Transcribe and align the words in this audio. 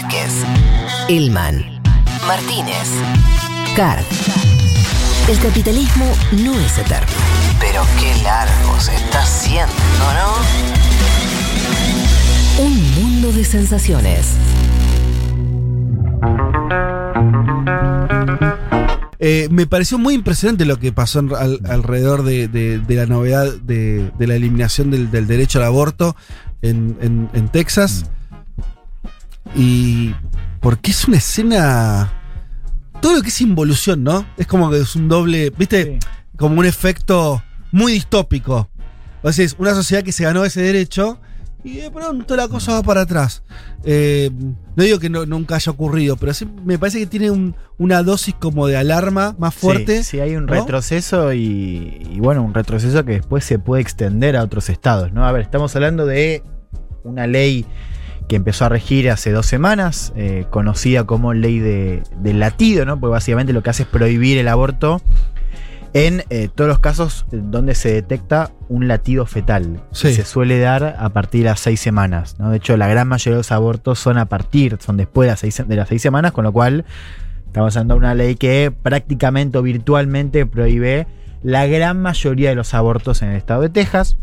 Vázquez, 0.00 0.30
Elman, 1.08 1.64
Martínez, 2.28 2.88
Card. 3.74 4.04
El 5.28 5.36
capitalismo 5.40 6.06
no 6.44 6.52
es 6.60 6.78
eterno. 6.78 7.08
Pero 7.58 7.82
qué 7.98 8.14
largo 8.22 8.78
se 8.78 8.94
está 8.94 9.22
haciendo, 9.22 9.74
¿no? 10.14 10.34
Un 12.64 12.94
mundo 12.94 13.32
de 13.32 13.44
sensaciones. 13.44 14.34
Eh, 19.18 19.48
me 19.50 19.66
pareció 19.66 19.98
muy 19.98 20.14
impresionante 20.14 20.64
lo 20.64 20.78
que 20.78 20.92
pasó 20.92 21.18
en- 21.18 21.34
al- 21.34 21.60
alrededor 21.68 22.22
de, 22.22 22.46
de- 22.46 22.78
de 22.78 22.94
la 22.94 23.06
novedad 23.06 23.52
de, 23.52 24.12
de 24.16 24.26
la 24.28 24.36
eliminación 24.36 24.92
del, 24.92 25.10
del 25.10 25.26
derecho 25.26 25.58
al 25.58 25.64
aborto 25.64 26.14
en, 26.62 26.96
en- 27.00 27.28
en 27.34 27.48
Texas. 27.48 28.04
Y 29.54 30.14
porque 30.60 30.90
es 30.90 31.06
una 31.06 31.16
escena... 31.18 32.12
Todo 33.00 33.14
lo 33.16 33.22
que 33.22 33.28
es 33.28 33.40
involución, 33.40 34.02
¿no? 34.02 34.26
Es 34.36 34.46
como 34.48 34.70
que 34.70 34.80
es 34.80 34.96
un 34.96 35.08
doble, 35.08 35.50
¿viste? 35.56 36.00
Como 36.36 36.58
un 36.58 36.66
efecto 36.66 37.42
muy 37.70 37.92
distópico. 37.92 38.68
O 39.22 39.32
sea, 39.32 39.44
es 39.44 39.54
una 39.58 39.72
sociedad 39.74 40.02
que 40.02 40.10
se 40.10 40.24
ganó 40.24 40.44
ese 40.44 40.62
derecho 40.62 41.20
y 41.62 41.76
de 41.78 41.90
pronto 41.92 42.34
la 42.34 42.48
cosa 42.48 42.72
va 42.72 42.82
para 42.82 43.02
atrás. 43.02 43.44
Eh, 43.84 44.30
no 44.74 44.82
digo 44.82 44.98
que 44.98 45.08
no- 45.10 45.26
nunca 45.26 45.54
haya 45.56 45.70
ocurrido, 45.70 46.16
pero 46.16 46.34
sí 46.34 46.44
me 46.64 46.76
parece 46.76 46.98
que 46.98 47.06
tiene 47.06 47.30
un- 47.30 47.54
una 47.78 48.02
dosis 48.02 48.34
como 48.34 48.66
de 48.66 48.76
alarma 48.76 49.36
más 49.38 49.54
fuerte. 49.54 49.98
Sí, 49.98 50.10
sí, 50.10 50.20
hay 50.20 50.34
un 50.34 50.46
¿no? 50.46 50.54
retroceso 50.54 51.32
y, 51.32 52.00
y 52.12 52.18
bueno, 52.18 52.42
un 52.42 52.52
retroceso 52.54 53.04
que 53.04 53.12
después 53.12 53.44
se 53.44 53.60
puede 53.60 53.82
extender 53.82 54.36
a 54.36 54.42
otros 54.42 54.68
estados, 54.70 55.12
¿no? 55.12 55.24
A 55.24 55.30
ver, 55.30 55.42
estamos 55.42 55.74
hablando 55.76 56.04
de 56.04 56.42
una 57.04 57.28
ley 57.28 57.64
que 58.28 58.36
empezó 58.36 58.66
a 58.66 58.68
regir 58.68 59.10
hace 59.10 59.32
dos 59.32 59.46
semanas, 59.46 60.12
eh, 60.16 60.46
conocida 60.50 61.04
como 61.04 61.34
ley 61.34 61.58
de, 61.58 62.02
del 62.16 62.40
latido, 62.40 62.84
¿no? 62.84 63.00
Porque 63.00 63.12
básicamente 63.12 63.52
lo 63.52 63.62
que 63.62 63.70
hace 63.70 63.84
es 63.84 63.88
prohibir 63.88 64.38
el 64.38 64.48
aborto 64.48 65.00
en 65.94 66.22
eh, 66.28 66.48
todos 66.54 66.68
los 66.68 66.78
casos 66.78 67.24
donde 67.30 67.74
se 67.74 67.92
detecta 67.92 68.52
un 68.68 68.86
latido 68.88 69.24
fetal. 69.24 69.80
Sí. 69.92 70.08
que 70.08 70.14
Se 70.14 70.24
suele 70.24 70.58
dar 70.58 70.96
a 70.98 71.08
partir 71.08 71.44
de 71.44 71.48
las 71.48 71.60
seis 71.60 71.80
semanas, 71.80 72.36
¿no? 72.38 72.50
De 72.50 72.58
hecho, 72.58 72.76
la 72.76 72.88
gran 72.88 73.08
mayoría 73.08 73.36
de 73.36 73.40
los 73.40 73.52
abortos 73.52 73.98
son 73.98 74.18
a 74.18 74.26
partir, 74.26 74.76
son 74.80 74.98
después 74.98 75.26
de 75.26 75.32
las 75.32 75.40
seis, 75.40 75.62
de 75.66 75.76
las 75.76 75.88
seis 75.88 76.02
semanas, 76.02 76.32
con 76.32 76.44
lo 76.44 76.52
cual 76.52 76.84
Estamos 77.48 77.74
hablando 77.76 77.94
de 77.94 77.98
una 77.98 78.14
ley 78.14 78.36
que 78.36 78.70
prácticamente 78.70 79.56
o 79.56 79.62
virtualmente 79.62 80.44
prohíbe 80.44 81.06
la 81.42 81.66
gran 81.66 82.00
mayoría 82.00 82.50
de 82.50 82.54
los 82.54 82.74
abortos 82.74 83.22
en 83.22 83.30
el 83.30 83.36
estado 83.36 83.62
de 83.62 83.70
Texas. 83.70 84.18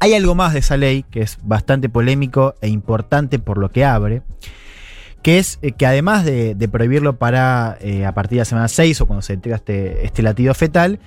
Hay 0.00 0.14
algo 0.14 0.34
más 0.34 0.52
de 0.52 0.58
esa 0.58 0.76
ley 0.76 1.04
que 1.10 1.22
es 1.22 1.38
bastante 1.42 1.88
polémico 1.88 2.54
e 2.60 2.68
importante 2.68 3.38
por 3.38 3.58
lo 3.58 3.70
que 3.70 3.84
abre, 3.84 4.22
que 5.22 5.38
es 5.38 5.58
eh, 5.62 5.72
que 5.72 5.86
además 5.86 6.24
de, 6.24 6.68
prohibirlo 6.70 7.18
para 7.18 7.78
eh, 7.80 8.04
a 8.04 8.12
partir 8.12 8.36
de 8.36 8.40
la 8.40 8.44
semana 8.44 8.68
6 8.68 9.00
o 9.00 9.06
cuando 9.06 9.22
se 9.22 9.32
entrega 9.32 9.56
este, 9.56 10.04
este 10.04 10.22
latido 10.22 10.52
fetal, 10.54 11.00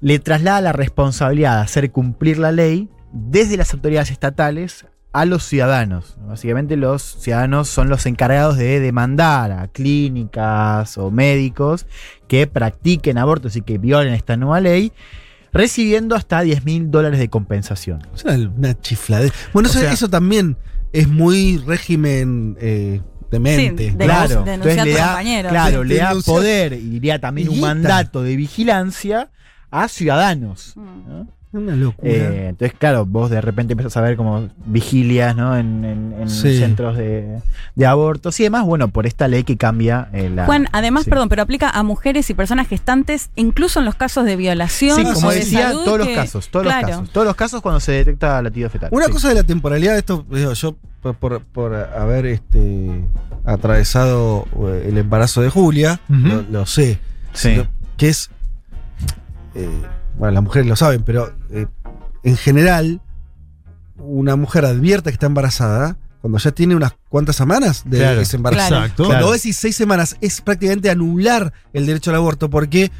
le 0.00 0.18
traslada 0.18 0.60
la 0.60 0.72
responsabilidad 0.72 1.56
de 1.56 1.62
hacer 1.62 1.90
cumplir 1.92 2.38
la 2.38 2.50
ley 2.50 2.88
desde 3.12 3.56
las 3.56 3.72
autoridades 3.72 4.10
estatales 4.10 4.86
a 5.12 5.24
los 5.26 5.44
ciudadanos. 5.44 6.16
Básicamente 6.26 6.76
los 6.76 7.02
ciudadanos 7.02 7.68
son 7.68 7.88
los 7.88 8.06
encargados 8.06 8.56
de 8.56 8.80
demandar 8.80 9.52
a 9.52 9.68
clínicas 9.68 10.96
o 10.98 11.10
médicos 11.10 11.86
que 12.28 12.46
practiquen 12.46 13.18
abortos 13.18 13.56
y 13.56 13.62
que 13.62 13.78
violen 13.78 14.14
esta 14.14 14.36
nueva 14.36 14.60
ley, 14.60 14.92
recibiendo 15.52 16.14
hasta 16.16 16.40
10 16.40 16.64
mil 16.64 16.90
dólares 16.90 17.18
de 17.18 17.28
compensación. 17.28 18.00
Es 18.14 18.24
una, 18.24 18.34
una 18.56 18.80
chifladez. 18.80 19.32
Bueno, 19.52 19.68
O 19.68 19.70
eso, 19.72 19.80
sea- 19.80 19.92
eso 19.92 20.08
también 20.08 20.56
es 20.92 21.08
muy 21.08 21.58
régimen 21.58 22.56
eh, 22.60 23.00
demente. 23.30 23.90
Sí, 23.90 23.96
de- 23.96 24.04
Claro, 24.04 24.42
denunciar 24.44 24.54
entonces 24.54 24.78
a 24.78 24.84
le 25.22 25.42
da, 25.42 25.48
claro, 25.48 25.82
Sí, 25.82 25.88
le 25.88 25.96
da 25.96 26.14
poder 26.24 26.72
y 26.74 26.88
diría 26.88 27.18
también 27.20 27.48
un 27.48 27.60
mandato 27.60 28.22
de 28.22 28.36
vigilancia 28.36 29.30
a 29.70 29.88
ciudadanos. 29.88 30.72
Mm. 30.76 31.08
¿no? 31.08 31.28
Una 31.52 31.76
locura. 31.76 32.10
Eh, 32.10 32.46
entonces, 32.48 32.76
claro, 32.78 33.04
vos 33.04 33.28
de 33.30 33.40
repente 33.42 33.74
empezás 33.74 33.96
a 33.98 34.00
ver 34.00 34.16
como 34.16 34.48
vigilias 34.64 35.36
¿no? 35.36 35.56
en, 35.56 35.84
en- 35.84 36.14
en 36.22 36.28
Sí. 36.30 36.58
centros 36.58 36.96
de, 36.96 37.40
de 37.74 37.86
abortos 37.86 38.40
y 38.40 38.44
demás, 38.44 38.64
bueno, 38.64 38.88
por 38.88 39.06
esta 39.06 39.28
ley 39.28 39.44
que 39.44 39.58
cambia 39.58 40.08
eh, 40.14 40.30
la... 40.34 40.46
Juan, 40.46 40.68
además, 40.72 41.04
sí. 41.04 41.10
perdón, 41.10 41.28
pero 41.28 41.42
aplica 41.42 41.68
a 41.68 41.82
mujeres 41.82 42.30
y 42.30 42.34
personas 42.34 42.68
gestantes, 42.68 43.28
incluso 43.36 43.80
en 43.80 43.84
los 43.84 43.94
casos 43.96 44.24
de 44.24 44.36
violación. 44.36 44.96
Sí, 44.96 45.04
o 45.06 45.12
como 45.12 45.30
de 45.30 45.36
decía, 45.40 45.68
salud 45.68 45.84
todos 45.84 45.98
los 45.98 46.06
que- 46.08 46.14
casos, 46.14 46.48
todos 46.48 46.64
claro. 46.64 46.86
los 46.86 46.96
casos. 46.96 47.10
Todos 47.12 47.26
los 47.26 47.36
casos 47.36 47.60
cuando 47.60 47.80
se 47.80 47.92
detecta 47.92 48.40
latido 48.40 48.70
fetal. 48.70 48.88
Una 48.90 49.06
sí. 49.06 49.12
cosa 49.12 49.28
de 49.28 49.34
la 49.34 49.44
temporalidad, 49.44 49.98
esto 49.98 50.24
digo, 50.30 50.54
yo 50.54 50.74
por, 51.02 51.16
por- 51.16 51.42
por 51.42 51.74
haber 51.74 52.24
este, 52.26 53.02
atravesado 53.44 54.46
eh, 54.68 54.86
el 54.88 54.96
embarazo 54.98 55.42
de 55.42 55.50
Julia, 55.50 56.00
Ujú. 56.08 56.28
lo, 56.28 56.42
lo 56.42 56.66
sé, 56.66 56.98
Sí. 57.34 57.56
Lo- 57.56 57.66
que 57.96 58.08
es, 58.08 58.30
eh, 59.54 59.68
bueno, 60.18 60.32
las 60.34 60.42
mujeres 60.42 60.68
lo 60.68 60.76
saben, 60.76 61.02
pero 61.02 61.34
eh, 61.50 61.66
en 62.22 62.36
general, 62.36 63.00
una 63.98 64.36
mujer 64.36 64.64
advierte 64.64 65.10
que 65.10 65.14
está 65.14 65.26
embarazada 65.26 65.96
cuando 66.20 66.38
ya 66.38 66.52
tiene 66.52 66.76
unas 66.76 66.92
cuantas 67.08 67.36
semanas 67.36 67.82
de 67.84 67.98
Claro. 67.98 68.20
ese 68.20 68.36
embarazo. 68.36 68.68
Claro. 68.68 68.84
Exacto. 68.84 69.04
Cuando 69.04 69.24
Claro. 69.26 69.32
decís 69.32 69.56
seis 69.56 69.74
semanas, 69.76 70.16
es 70.20 70.40
prácticamente 70.40 70.90
anular 70.90 71.52
el 71.72 71.86
derecho 71.86 72.10
al 72.10 72.16
aborto, 72.16 72.48
porque 72.48 72.90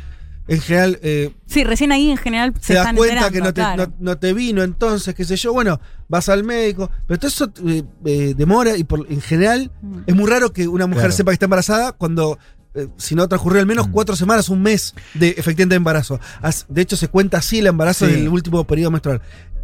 en 0.49 0.61
general 0.61 0.99
eh, 1.03 1.33
Sí, 1.47 1.63
recién 1.63 1.93
ahí 1.93 2.11
en 2.11 2.17
general 2.17 2.53
se 2.61 2.69
te 2.69 2.75
das 2.75 2.83
están 2.83 2.97
cuenta 2.97 3.31
que 3.31 3.39
no 3.41 3.47
te, 3.55 3.61
claro. 3.61 3.87
no- 3.87 3.95
no 4.01 4.19
te 4.19 4.33
vino, 4.33 4.65
entonces, 4.65 5.15
qué 5.15 5.25
sé 5.25 5.37
yo, 5.37 5.53
bueno, 5.53 5.81
vas 6.09 6.29
al 6.29 6.43
médico, 6.43 6.91
pero 7.07 7.21
todo 7.21 7.29
eso 7.29 7.53
eh, 7.69 7.85
eh, 8.05 8.35
demora 8.37 8.77
y 8.77 8.83
por, 8.83 9.07
en 9.09 9.21
general 9.21 9.71
Mm. 9.83 9.99
es 10.07 10.15
muy 10.17 10.29
raro 10.29 10.53
que 10.53 10.67
una 10.67 10.87
mujer 10.87 11.03
Claro. 11.03 11.13
sepa 11.17 11.31
que 11.31 11.35
está 11.35 11.47
embarazada 11.47 11.93
cuando, 11.93 12.39
eh, 12.75 12.89
si 12.97 13.15
no 13.15 13.29
transcurrió 13.29 13.61
al 13.61 13.67
menos 13.67 13.89
Mm. 13.89 13.93
cuatro 13.93 14.17
semanas, 14.17 14.49
un 14.49 14.63
mes 14.63 14.95
de 15.15 15.31
efectivamente 15.37 15.75
embarazo. 15.77 16.19
As- 16.41 16.67
De 16.69 16.83
hecho, 16.83 16.97
se 16.97 17.09
cuenta 17.09 17.39
así 17.39 17.59
el 17.59 17.67
embarazo 17.67 18.07
Sí. 18.07 18.13
del 18.13 18.29
último 18.29 18.65
periodo 18.65 18.91
menstrual. 18.91 19.21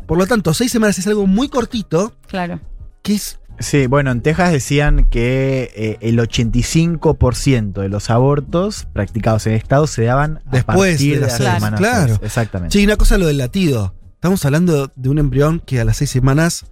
Por 0.07 0.19
lo 0.19 0.27
tanto, 0.27 0.55
seis 0.55 0.71
semanas 0.73 0.99
es 0.99 1.07
algo 1.07 1.27
muy 1.27 1.49
cortito, 1.49 2.15
Claro. 2.29 2.61
que 3.03 3.15
es 3.15 3.39
Sí, 3.61 3.89
bueno, 3.89 4.13
en 4.13 4.21
Texas 4.23 4.53
decían 4.53 5.07
que 5.11 5.73
eh, 5.75 5.99
el 6.01 6.21
85% 6.21 7.81
de 7.81 7.89
los 7.89 8.09
abortos 8.09 8.87
practicados 8.93 9.47
en 9.47 9.55
el 9.55 9.59
estado 9.59 9.87
se 9.89 10.05
daban 10.05 10.39
a 10.47 10.51
Después 10.53 10.93
partir 10.93 11.15
de 11.15 11.21
de, 11.21 11.21
las 11.27 11.33
la 11.33 11.37
seis, 11.51 11.55
semana 11.55 11.77
claro. 11.77 12.21
Exactamente. 12.23 12.79
Sí, 12.79 12.85
una 12.85 12.97
cosa 12.97 13.19
lo 13.19 13.27
del 13.27 13.39
latido. 13.39 13.95
Estamos 14.15 14.45
hablando 14.45 14.93
de 14.95 15.09
un 15.09 15.19
embrión 15.19 15.61
que 15.65 15.81
a 15.81 15.85
las 15.85 15.97
seis 15.97 16.11
semanas. 16.11 16.67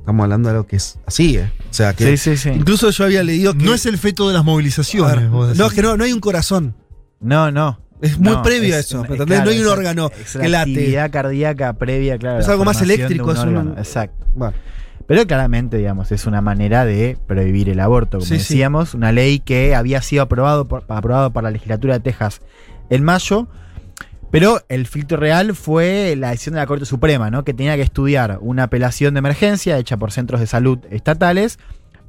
Estamos 0.00 0.24
hablando 0.24 0.48
de 0.48 0.54
algo 0.56 0.66
que 0.66 0.76
es 0.76 0.98
así, 1.06 1.36
¿eh? 1.36 1.52
O 1.70 1.72
sea, 1.74 1.94
que. 1.94 2.16
sí, 2.16 2.36
sí, 2.36 2.36
sí. 2.36 2.48
Incluso 2.50 2.90
yo 2.90 3.04
había 3.04 3.22
leído 3.22 3.54
que. 3.54 3.64
No 3.64 3.74
es 3.74 3.86
el 3.86 3.96
feto 3.98 4.26
de 4.28 4.34
las 4.34 4.40
A 4.40 4.44
movilizaciones. 4.44 5.16
ver, 5.16 5.28
vos 5.28 5.46
decís. 5.48 5.60
no, 5.60 5.66
es 5.66 5.72
que 5.72 5.82
no, 5.82 5.96
no 5.96 6.04
hay 6.04 6.12
un 6.12 6.20
corazón. 6.20 6.74
No, 7.20 7.50
no. 7.50 7.80
Es 8.00 8.18
muy 8.18 8.32
No, 8.32 8.42
previo 8.42 8.74
a 8.74 8.78
es 8.78 8.86
eso. 8.86 9.04
no 9.06 9.50
hay 9.50 9.60
un 9.60 9.66
órgano 9.66 10.10
es 10.18 10.32
que 10.32 10.38
la 10.48 10.60
late. 10.60 10.70
actividad 10.70 11.10
cardíaca 11.10 11.72
previa, 11.74 12.16
claro. 12.18 12.40
Es 12.40 12.48
algo 12.48 12.64
más 12.64 12.80
eléctrico, 12.80 13.26
un 13.30 13.36
es 13.36 13.42
un-. 13.44 13.74
Exacto. 13.76 14.26
Bueno, 14.34 14.54
Pero 15.06 15.26
claramente, 15.26 15.76
digamos, 15.76 16.10
es 16.10 16.24
una 16.24 16.40
manera 16.40 16.86
de 16.86 17.18
prohibir 17.26 17.68
el 17.68 17.78
aborto. 17.78 18.18
Como 18.18 18.26
Sí, 18.26 18.36
sí. 18.38 18.54
decíamos, 18.54 18.94
una 18.94 19.12
ley 19.12 19.38
que 19.40 19.74
había 19.74 20.00
sido 20.00 20.22
aprobado 20.22 20.66
por, 20.66 20.84
aprobado 20.88 21.30
por 21.30 21.42
la 21.42 21.50
legislatura 21.50 21.94
de 21.94 22.00
Texas 22.00 22.40
en 22.88 23.04
mayo. 23.04 23.48
Pero 24.30 24.60
el 24.68 24.86
filtro 24.86 25.16
real 25.18 25.54
fue 25.54 26.14
la 26.16 26.30
decisión 26.30 26.54
de 26.54 26.60
la 26.60 26.66
Corte 26.66 26.84
Suprema, 26.84 27.30
¿no? 27.30 27.44
Que 27.44 27.52
tenía 27.54 27.74
que 27.76 27.82
estudiar 27.82 28.38
una 28.40 28.64
apelación 28.64 29.14
de 29.14 29.18
emergencia 29.18 29.76
hecha 29.78 29.96
por 29.96 30.12
centros 30.12 30.40
de 30.40 30.46
salud 30.46 30.78
estatales 30.90 31.58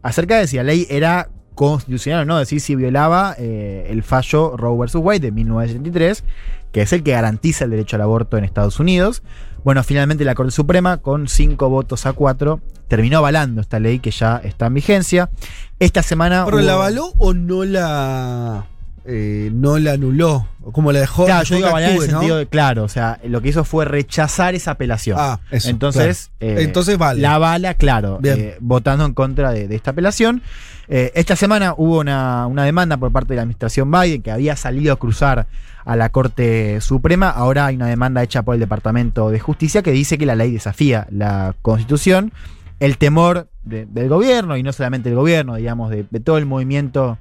acerca 0.03 0.37
de 0.37 0.47
si 0.47 0.57
la 0.57 0.63
ley 0.63 0.85
era 0.89 1.29
constitucional 1.55 2.21
o 2.21 2.25
no, 2.25 2.37
decir, 2.39 2.61
si 2.61 2.75
violaba 2.75 3.35
eh, 3.37 3.87
el 3.89 4.03
fallo 4.03 4.55
Roe 4.55 4.77
vs. 4.85 4.95
Wade 4.95 5.19
de 5.19 5.31
1973, 5.31 6.23
que 6.71 6.81
es 6.83 6.93
el 6.93 7.03
que 7.03 7.11
garantiza 7.11 7.65
el 7.65 7.71
derecho 7.71 7.97
al 7.97 8.01
aborto 8.03 8.37
en 8.37 8.43
Estados 8.45 8.79
Unidos. 8.79 9.21
Bueno, 9.63 9.83
finalmente 9.83 10.23
la 10.23 10.33
Corte 10.33 10.51
Suprema, 10.51 10.97
con 10.97 11.27
cinco 11.27 11.69
votos 11.69 12.05
a 12.05 12.13
cuatro, 12.13 12.61
terminó 12.87 13.17
avalando 13.19 13.61
esta 13.61 13.79
ley 13.79 13.99
que 13.99 14.09
ya 14.11 14.37
está 14.43 14.67
en 14.67 14.73
vigencia. 14.75 15.29
Esta 15.79 16.01
semana. 16.03 16.45
¿Pero 16.45 16.57
hubo- 16.57 16.63
la 16.65 16.73
avaló 16.73 17.13
o 17.17 17.33
no 17.33 17.63
la. 17.65 18.65
Eh, 19.05 19.49
no 19.53 19.77
la 19.79 19.93
anuló? 19.93 20.47
¿O 20.63 20.71
como 20.71 20.91
la 20.91 20.99
dejó? 20.99 21.25
Claro, 21.25 21.43
yo 21.43 21.55
digo 21.55 21.67
que 21.67 21.71
avalar 21.71 21.89
en 21.91 21.95
el 21.97 22.01
actúe, 22.03 22.11
¿no? 22.13 22.19
sentido 22.19 22.37
de, 22.37 22.47
claro, 22.47 22.83
o 22.83 22.89
sea, 22.89 23.19
lo 23.23 23.41
que 23.41 23.49
hizo 23.49 23.63
fue 23.63 23.85
rechazar 23.85 24.53
esa 24.55 24.71
apelación. 24.71 25.17
Ah, 25.19 25.39
eso. 25.51 25.69
Entonces, 25.69 26.29
claro. 26.39 26.59
eh, 26.59 26.63
Entonces 26.63 26.97
vale. 26.97 27.21
La 27.21 27.37
bala, 27.37 27.73
claro, 27.73 28.19
eh, 28.23 28.57
votando 28.59 29.05
en 29.05 29.13
contra 29.13 29.51
de, 29.51 29.67
de 29.67 29.75
esta 29.75 29.91
apelación. 29.91 30.41
Eh, 30.87 31.11
esta 31.15 31.35
semana 31.35 31.73
hubo 31.77 31.99
una, 31.99 32.45
una 32.47 32.63
demanda 32.65 32.97
por 32.97 33.11
parte 33.11 33.29
de 33.29 33.37
la 33.37 33.43
administración 33.43 33.89
Biden 33.89 34.21
que 34.21 34.29
había 34.31 34.55
salido 34.55 34.93
a 34.93 34.97
cruzar 34.97 35.47
a 35.85 35.95
la 35.95 36.09
Corte 36.09 36.79
Suprema. 36.81 37.29
Ahora 37.29 37.67
hay 37.67 37.75
una 37.75 37.87
demanda 37.87 38.21
hecha 38.21 38.43
por 38.43 38.55
el 38.55 38.59
Departamento 38.59 39.29
de 39.29 39.39
Justicia 39.39 39.81
que 39.81 39.91
dice 39.91 40.17
que 40.17 40.25
la 40.25 40.35
ley 40.35 40.51
desafía 40.51 41.07
la 41.09 41.55
Constitución. 41.61 42.33
El 42.79 42.97
temor 42.97 43.47
de- 43.63 43.85
del 43.85 44.09
gobierno, 44.09 44.57
y 44.57 44.63
no 44.63 44.73
solamente 44.73 45.09
del 45.09 45.15
gobierno, 45.17 45.55
digamos, 45.55 45.89
de, 45.91 46.05
de 46.09 46.19
todo 46.19 46.37
el 46.37 46.45
movimiento 46.45 47.17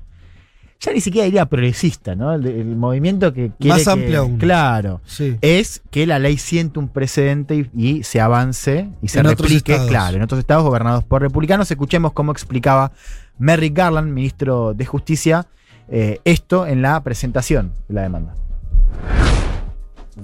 ya 0.81 0.93
ni 0.95 1.01
siquiera 1.01 1.27
diría 1.27 1.45
progresista, 1.47 2.15
¿no? 2.15 2.33
El, 2.33 2.47
el 2.47 2.65
movimiento 2.77 3.33
que 3.35 3.51
quiere 3.59 3.77
Más 3.77 3.85
que- 3.85 3.91
amplio 3.91 4.21
aún. 4.21 4.39
Claro. 4.39 5.01
Sí. 5.05 5.37
Es 5.43 5.83
que 5.91 6.07
la 6.07 6.19
ley 6.19 6.39
siente 6.39 6.79
un 6.79 6.89
precedente 6.89 7.55
y, 7.55 7.71
y 7.99 8.03
se 8.03 8.21
avance 8.21 8.89
y 9.03 9.09
se 9.09 9.19
En 9.21 9.27
replique, 9.27 9.79
claro, 9.89 10.17
en 10.17 10.23
otros 10.23 10.39
estados 10.41 10.65
gobernados 10.65 11.05
por 11.05 11.21
republicanos. 11.23 11.71
Escuchemos 11.71 12.13
cómo 12.13 12.33
explicaba 12.33 12.93
Merrick 13.39 13.77
Garland, 13.77 14.11
ministro 14.13 14.73
de 14.75 14.87
Justicia, 14.87 15.47
eh, 15.89 16.21
esto 16.25 16.67
en 16.67 16.83
la 16.83 17.03
presentación 17.03 17.73
de 17.89 17.95
la 17.95 18.03
demanda. 18.03 18.35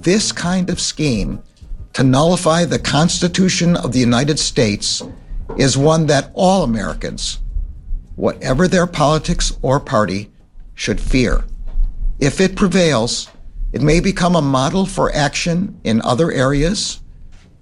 this 0.01 0.31
kind 0.31 0.69
of 0.69 0.79
scheme 0.79 1.39
to 1.93 2.03
nullify 2.03 2.63
the 2.65 2.77
Constitution 2.79 3.75
of 3.77 3.91
the 3.91 3.99
United 3.99 4.37
States 4.37 5.01
is 5.57 5.75
one 5.77 6.05
that 6.07 6.29
all 6.35 6.63
Americans, 6.63 7.39
whatever 8.15 8.67
their 8.67 8.85
politics 8.85 9.57
or 9.63 9.79
party, 9.79 10.29
should 10.77 11.01
fear. 11.01 11.43
If 12.19 12.39
it 12.39 12.55
prevails, 12.55 13.27
it 13.73 13.81
may 13.81 13.99
become 13.99 14.37
a 14.37 14.41
model 14.41 14.85
for 14.85 15.11
action 15.13 15.75
in 15.83 16.01
other 16.03 16.31
areas 16.31 17.01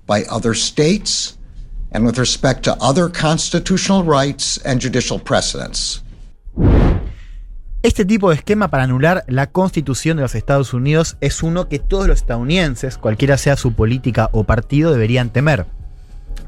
by 0.05 0.23
other 0.29 0.53
states 0.53 1.37
and 1.91 2.05
with 2.05 2.19
respect 2.19 2.63
to 2.65 2.77
other 2.79 3.09
constitutional 3.09 4.03
rights 4.03 4.59
and 4.63 4.79
judicial 4.79 5.17
precedents. 5.17 6.03
Este 7.81 8.03
tipo 8.03 8.29
de 8.29 8.35
esquema 8.35 8.69
para 8.69 8.83
anular 8.83 9.23
la 9.27 9.47
constitución 9.51 10.17
de 10.17 10.23
los 10.23 10.33
Estados 10.33 10.73
Unidos 10.73 11.17
es 11.21 11.43
uno 11.43 11.69
que 11.69 11.77
todos 11.79 12.07
los 12.07 12.17
estadounidenses, 12.17 12.97
cualquiera 12.97 13.37
sea 13.37 13.55
su 13.57 13.73
política 13.73 14.29
o 14.31 14.43
partido, 14.43 14.91
deberían 14.91 15.29
temer. 15.29 15.67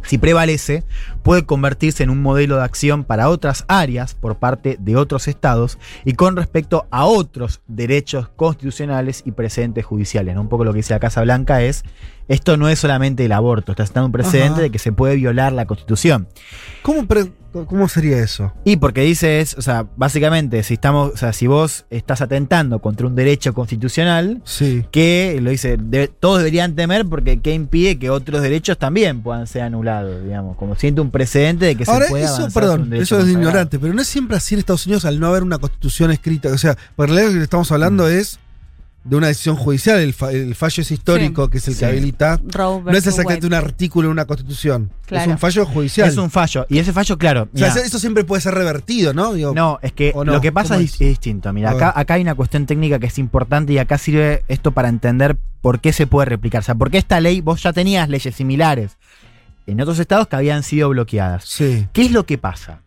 Si 0.04 0.18
prevalece, 0.18 0.84
puede 1.28 1.46
convertirse 1.46 2.04
en 2.04 2.10
un 2.10 2.22
modelo 2.22 2.56
de 2.58 2.64
acción 2.64 3.04
para 3.04 3.30
otras 3.30 3.66
áreas 3.68 4.16
por 4.16 4.38
parte 4.38 4.78
de 4.80 4.96
otros 4.96 5.28
estados 5.28 5.78
y 6.06 6.14
con 6.14 6.36
respecto 6.36 6.88
a 6.90 7.06
otros 7.06 7.62
derechos 7.68 8.30
constitucionales 8.36 9.22
y 9.26 9.32
precedentes 9.32 9.86
judiciales. 9.86 10.34
¿no? 10.36 10.42
Un 10.42 10.50
poco 10.50 10.64
lo 10.64 10.72
que 10.72 10.78
dice 10.78 10.94
la 10.94 11.00
Casa 11.00 11.22
Blanca 11.22 11.62
es, 11.62 11.84
esto 12.28 12.58
no 12.58 12.68
es 12.70 12.80
solamente 12.80 13.26
el 13.26 13.32
aborto, 13.32 13.72
está 13.74 13.86
sentando 13.86 14.08
un 14.08 14.12
precedente 14.12 14.54
Ajá. 14.54 14.62
de 14.62 14.70
que 14.72 14.80
se 14.80 14.92
puede 14.92 15.16
violar 15.16 15.54
la 15.54 15.66
constitución. 15.66 16.28
¿Cómo, 16.82 17.06
¿Cómo 17.66 17.88
sería 17.88 18.20
eso? 18.20 18.54
Y 18.66 18.76
porque 18.78 19.02
dice 19.02 19.40
es, 19.40 19.58
o 19.58 19.62
sea, 19.62 19.86
básicamente, 19.96 20.62
si 20.64 20.74
estamos, 20.76 21.14
o 21.14 21.18
sea, 21.18 21.32
si 21.34 21.48
vos 21.48 21.86
estás 21.90 22.22
atentando 22.22 22.80
contra 22.80 23.08
un 23.08 23.16
derecho 23.16 23.54
constitucional, 23.54 24.42
Sí. 24.44 24.86
que 24.92 25.40
lo 25.42 25.50
dice, 25.50 25.78
de- 25.78 26.08
todos 26.10 26.40
deberían 26.40 26.76
temer 26.76 27.06
porque 27.06 27.40
qué 27.40 27.54
impide 27.54 27.98
que 27.98 28.10
otros 28.10 28.42
derechos 28.42 28.78
también 28.78 29.22
puedan 29.22 29.48
ser 29.48 29.62
anulados, 29.64 30.24
digamos, 30.24 30.58
como 30.58 30.76
siente 30.76 31.00
un 31.02 31.10
precedente 31.18 31.66
de 31.66 31.76
que 31.76 31.84
Ahora, 31.88 32.06
se 32.06 32.12
puede 32.12 32.24
eso, 32.24 32.36
avanzar 32.36 32.52
sobre 32.52 32.66
un 32.82 32.90
perdón, 32.90 33.02
eso 33.02 33.20
es 33.20 33.28
ignorante, 33.30 33.80
pero 33.80 33.94
no 33.94 34.02
es 34.02 34.08
siempre 34.08 34.38
así 34.38 34.56
en 34.56 34.60
Estados 34.60 34.86
Unidos 34.86 35.06
al 35.06 35.20
no 35.20 35.28
haber 35.28 35.44
una 35.44 35.58
constitución 35.58 36.12
escrita. 36.12 36.50
O 36.50 36.58
sea, 36.58 36.78
por 36.96 37.10
lo 37.10 37.16
que 37.16 37.42
estamos 37.44 37.72
hablando 37.72 38.06
Mm. 38.06 38.12
es 38.20 38.40
de 39.04 39.16
una 39.16 39.28
decisión 39.28 39.56
judicial. 39.56 40.00
El, 40.00 40.14
fa- 40.14 40.32
el 40.32 40.54
fallo 40.54 40.82
es 40.82 40.92
histórico, 40.92 41.46
Sí. 41.46 41.52
que 41.52 41.58
es 41.60 41.68
el 41.70 41.74
Sí. 41.76 41.80
que 41.80 41.86
habilita. 41.86 42.42
No 42.44 42.92
es 42.92 43.08
exactamente 43.08 43.48
un 43.48 43.54
artículo 43.54 44.08
en 44.10 44.12
una 44.12 44.26
constitución. 44.26 44.92
Claro. 45.06 45.24
Es 45.24 45.32
un 45.32 45.38
fallo 45.38 45.66
judicial. 45.66 46.10
Es 46.10 46.18
un 46.18 46.30
fallo, 46.30 46.66
y 46.68 46.80
ese 46.80 46.92
fallo, 46.92 47.18
claro, 47.18 47.48
o 47.54 47.58
sea, 47.58 47.70
eso 47.70 48.00
siempre 48.00 48.26
puede 48.26 48.42
ser 48.42 48.54
revertido, 48.54 49.14
¿no? 49.14 49.34
Digo, 49.34 49.54
No, 49.56 49.80
es 49.82 49.94
que 49.94 50.14
lo 50.26 50.42
que 50.42 50.52
pasa 50.52 50.74
¿Cómo 50.76 50.86
es, 50.86 50.92
es? 50.94 51.00
distinto. 51.00 51.54
Mira, 51.54 51.72
acá, 51.72 51.94
acá 51.96 52.16
hay 52.16 52.22
una 52.22 52.36
cuestión 52.36 52.66
técnica 52.66 53.00
que 53.00 53.08
es 53.08 53.18
importante 53.18 53.72
y 53.72 53.78
acá 53.78 53.98
sirve 53.98 54.44
esto 54.50 54.72
para 54.74 54.90
entender 54.90 55.38
por 55.62 55.80
qué 55.80 55.94
se 55.94 56.06
puede 56.06 56.26
replicar. 56.26 56.60
O 56.60 56.66
sea, 56.66 56.76
porque 56.76 56.98
esta 56.98 57.22
ley, 57.22 57.40
vos 57.40 57.64
ya 57.64 57.72
tenías 57.72 58.10
leyes 58.10 58.36
similares 58.36 58.98
en 59.68 59.80
otros 59.82 60.00
estados 60.00 60.28
que 60.28 60.36
habían 60.36 60.64
sido 60.64 60.90
bloqueadas. 60.90 61.46
Sí. 61.46 61.88
¿Qué 61.94 62.04
es 62.04 62.12
lo 62.12 62.26
que 62.26 62.38
pasa? 62.38 62.82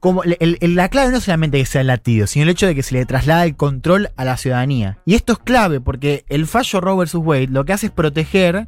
Como 0.00 0.22
el- 0.24 0.36
el- 0.40 0.56
el- 0.62 0.74
la 0.76 0.88
clave 0.88 1.10
no 1.10 1.18
es 1.18 1.24
solamente 1.24 1.58
que 1.58 1.66
sea 1.66 1.82
el 1.82 1.86
latido, 1.88 2.26
sino 2.26 2.44
el 2.44 2.48
hecho 2.48 2.66
de 2.66 2.74
que 2.74 2.82
se 2.82 2.94
le 2.94 3.04
traslada 3.04 3.44
el 3.44 3.54
control 3.54 4.10
a 4.16 4.24
la 4.24 4.36
ciudadanía. 4.38 4.96
Y 5.04 5.14
esto 5.14 5.34
es 5.34 5.38
clave 5.38 5.80
porque 5.80 6.24
el 6.28 6.46
fallo 6.46 6.80
Roe 6.80 7.04
vs. 7.04 7.14
Wade 7.16 7.48
lo 7.48 7.64
que 7.66 7.74
hace 7.74 7.86
es 7.86 7.92
proteger 7.92 8.66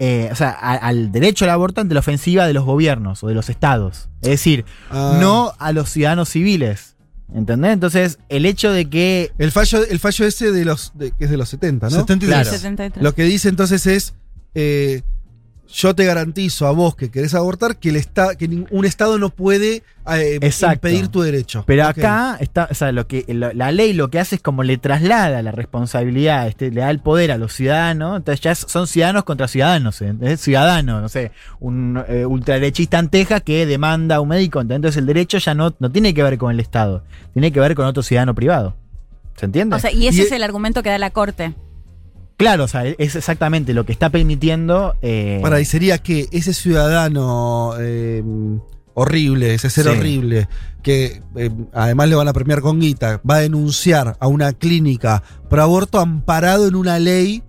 eh, 0.00 0.28
o 0.32 0.34
sea, 0.34 0.50
a- 0.50 0.74
al 0.74 1.12
derecho 1.12 1.44
al 1.44 1.52
aborto 1.52 1.80
ante 1.80 1.94
la 1.94 2.00
ofensiva 2.00 2.48
de 2.48 2.52
los 2.52 2.64
gobiernos 2.64 3.22
o 3.22 3.28
de 3.28 3.34
los 3.34 3.48
estados. 3.48 4.08
Es 4.22 4.30
decir, 4.30 4.64
Ah. 4.90 5.18
no 5.20 5.52
a 5.60 5.70
los 5.72 5.88
ciudadanos 5.88 6.30
civiles. 6.30 6.96
¿Entendés? 7.32 7.72
Entonces, 7.74 8.18
el 8.28 8.44
hecho 8.44 8.72
de 8.72 8.90
que. 8.90 9.30
El 9.38 9.52
fallo, 9.52 9.84
el 9.86 9.98
fallo 10.00 10.26
ese 10.26 10.50
de 10.50 10.64
los, 10.64 10.90
de- 10.94 11.12
que 11.12 11.24
es 11.24 11.30
de 11.30 11.36
los 11.36 11.48
70, 11.48 11.86
¿no? 11.86 11.96
73. 11.96 12.28
Claro. 12.28 12.50
73. 12.50 13.02
Lo 13.04 13.14
que 13.14 13.22
dice 13.22 13.48
entonces 13.48 13.86
es, 13.86 14.14
eh, 14.56 15.02
yo 15.76 15.92
te 15.94 16.04
garantizo 16.04 16.68
a 16.68 16.70
vos 16.70 16.94
que 16.94 17.10
querés 17.10 17.34
abortar 17.34 17.76
que, 17.78 17.88
el 17.88 17.96
esta- 17.96 18.36
que 18.36 18.46
ningún 18.46 18.84
Estado 18.84 19.18
no 19.18 19.30
puede 19.30 19.82
eh, 20.08 20.38
impedir 20.72 21.08
tu 21.08 21.22
derecho. 21.22 21.64
Pero 21.66 21.86
acá 21.86 22.36
está, 22.38 22.68
o 22.70 22.74
sea, 22.74 22.92
lo 22.92 23.06
que 23.08 23.24
lo- 23.28 23.52
la 23.54 23.72
ley 23.72 23.92
lo 23.92 24.08
que 24.10 24.20
hace 24.20 24.36
es 24.36 24.40
como 24.42 24.62
le 24.62 24.76
traslada 24.78 25.42
la 25.42 25.50
responsabilidad, 25.50 26.46
este, 26.46 26.70
le 26.70 26.82
da 26.82 26.90
el 26.90 27.00
poder 27.00 27.32
a 27.32 27.38
los 27.38 27.52
ciudadanos, 27.54 28.18
entonces 28.18 28.40
ya 28.40 28.52
es- 28.52 28.66
son 28.68 28.86
ciudadanos 28.86 29.24
contra 29.24 29.48
ciudadanos, 29.48 30.00
¿eh? 30.02 30.14
es 30.20 30.40
ciudadano, 30.40 31.00
no 31.00 31.08
sé, 31.08 31.32
un 31.58 32.02
eh, 32.08 32.24
ultraderechista 32.24 32.98
en 32.98 33.08
Texas 33.08 33.42
que 33.42 33.66
demanda 33.66 34.16
a 34.16 34.20
un 34.20 34.28
médico, 34.28 34.60
entonces 34.60 34.96
el 34.96 35.06
derecho 35.06 35.38
ya 35.38 35.54
no, 35.54 35.74
no 35.80 35.90
tiene 35.90 36.14
que 36.14 36.22
ver 36.22 36.38
con 36.38 36.52
el 36.52 36.60
Estado, 36.60 37.02
tiene 37.32 37.50
que 37.50 37.58
ver 37.60 37.74
con 37.74 37.86
otro 37.86 38.02
ciudadano 38.02 38.34
privado. 38.34 38.76
¿Se 39.36 39.46
entiende? 39.46 39.74
O 39.74 39.80
sea, 39.80 39.90
y 39.90 40.06
ese 40.06 40.18
Y- 40.18 40.20
es 40.26 40.32
el 40.32 40.44
argumento 40.44 40.82
que 40.84 40.90
da 40.90 40.98
la 40.98 41.10
corte. 41.10 41.54
Claro, 42.36 42.64
o 42.64 42.68
sea, 42.68 42.84
es 42.86 43.16
exactamente 43.16 43.74
lo 43.74 43.84
que 43.84 43.92
está 43.92 44.10
permitiendo. 44.10 44.94
eh, 45.02 45.38
Para 45.42 45.56
ahí 45.56 45.64
sería 45.64 45.98
que 45.98 46.28
ese 46.32 46.52
ciudadano 46.54 47.74
eh, 47.78 48.22
horrible, 48.94 49.54
ese 49.54 49.70
ser 49.70 49.84
Sí. 49.84 49.90
horrible, 49.90 50.48
que 50.82 51.22
eh, 51.36 51.50
además 51.72 52.08
le 52.08 52.14
van 52.14 52.28
a 52.28 52.32
premiar 52.32 52.60
con 52.60 52.80
guita, 52.80 53.20
va 53.28 53.36
a 53.36 53.40
denunciar 53.40 54.16
a 54.20 54.26
una 54.28 54.52
clínica 54.52 55.22
por 55.50 55.60
aborto 55.60 55.98
amparado 55.98 56.68
en 56.68 56.74
una 56.76 56.98
ley 56.98 57.42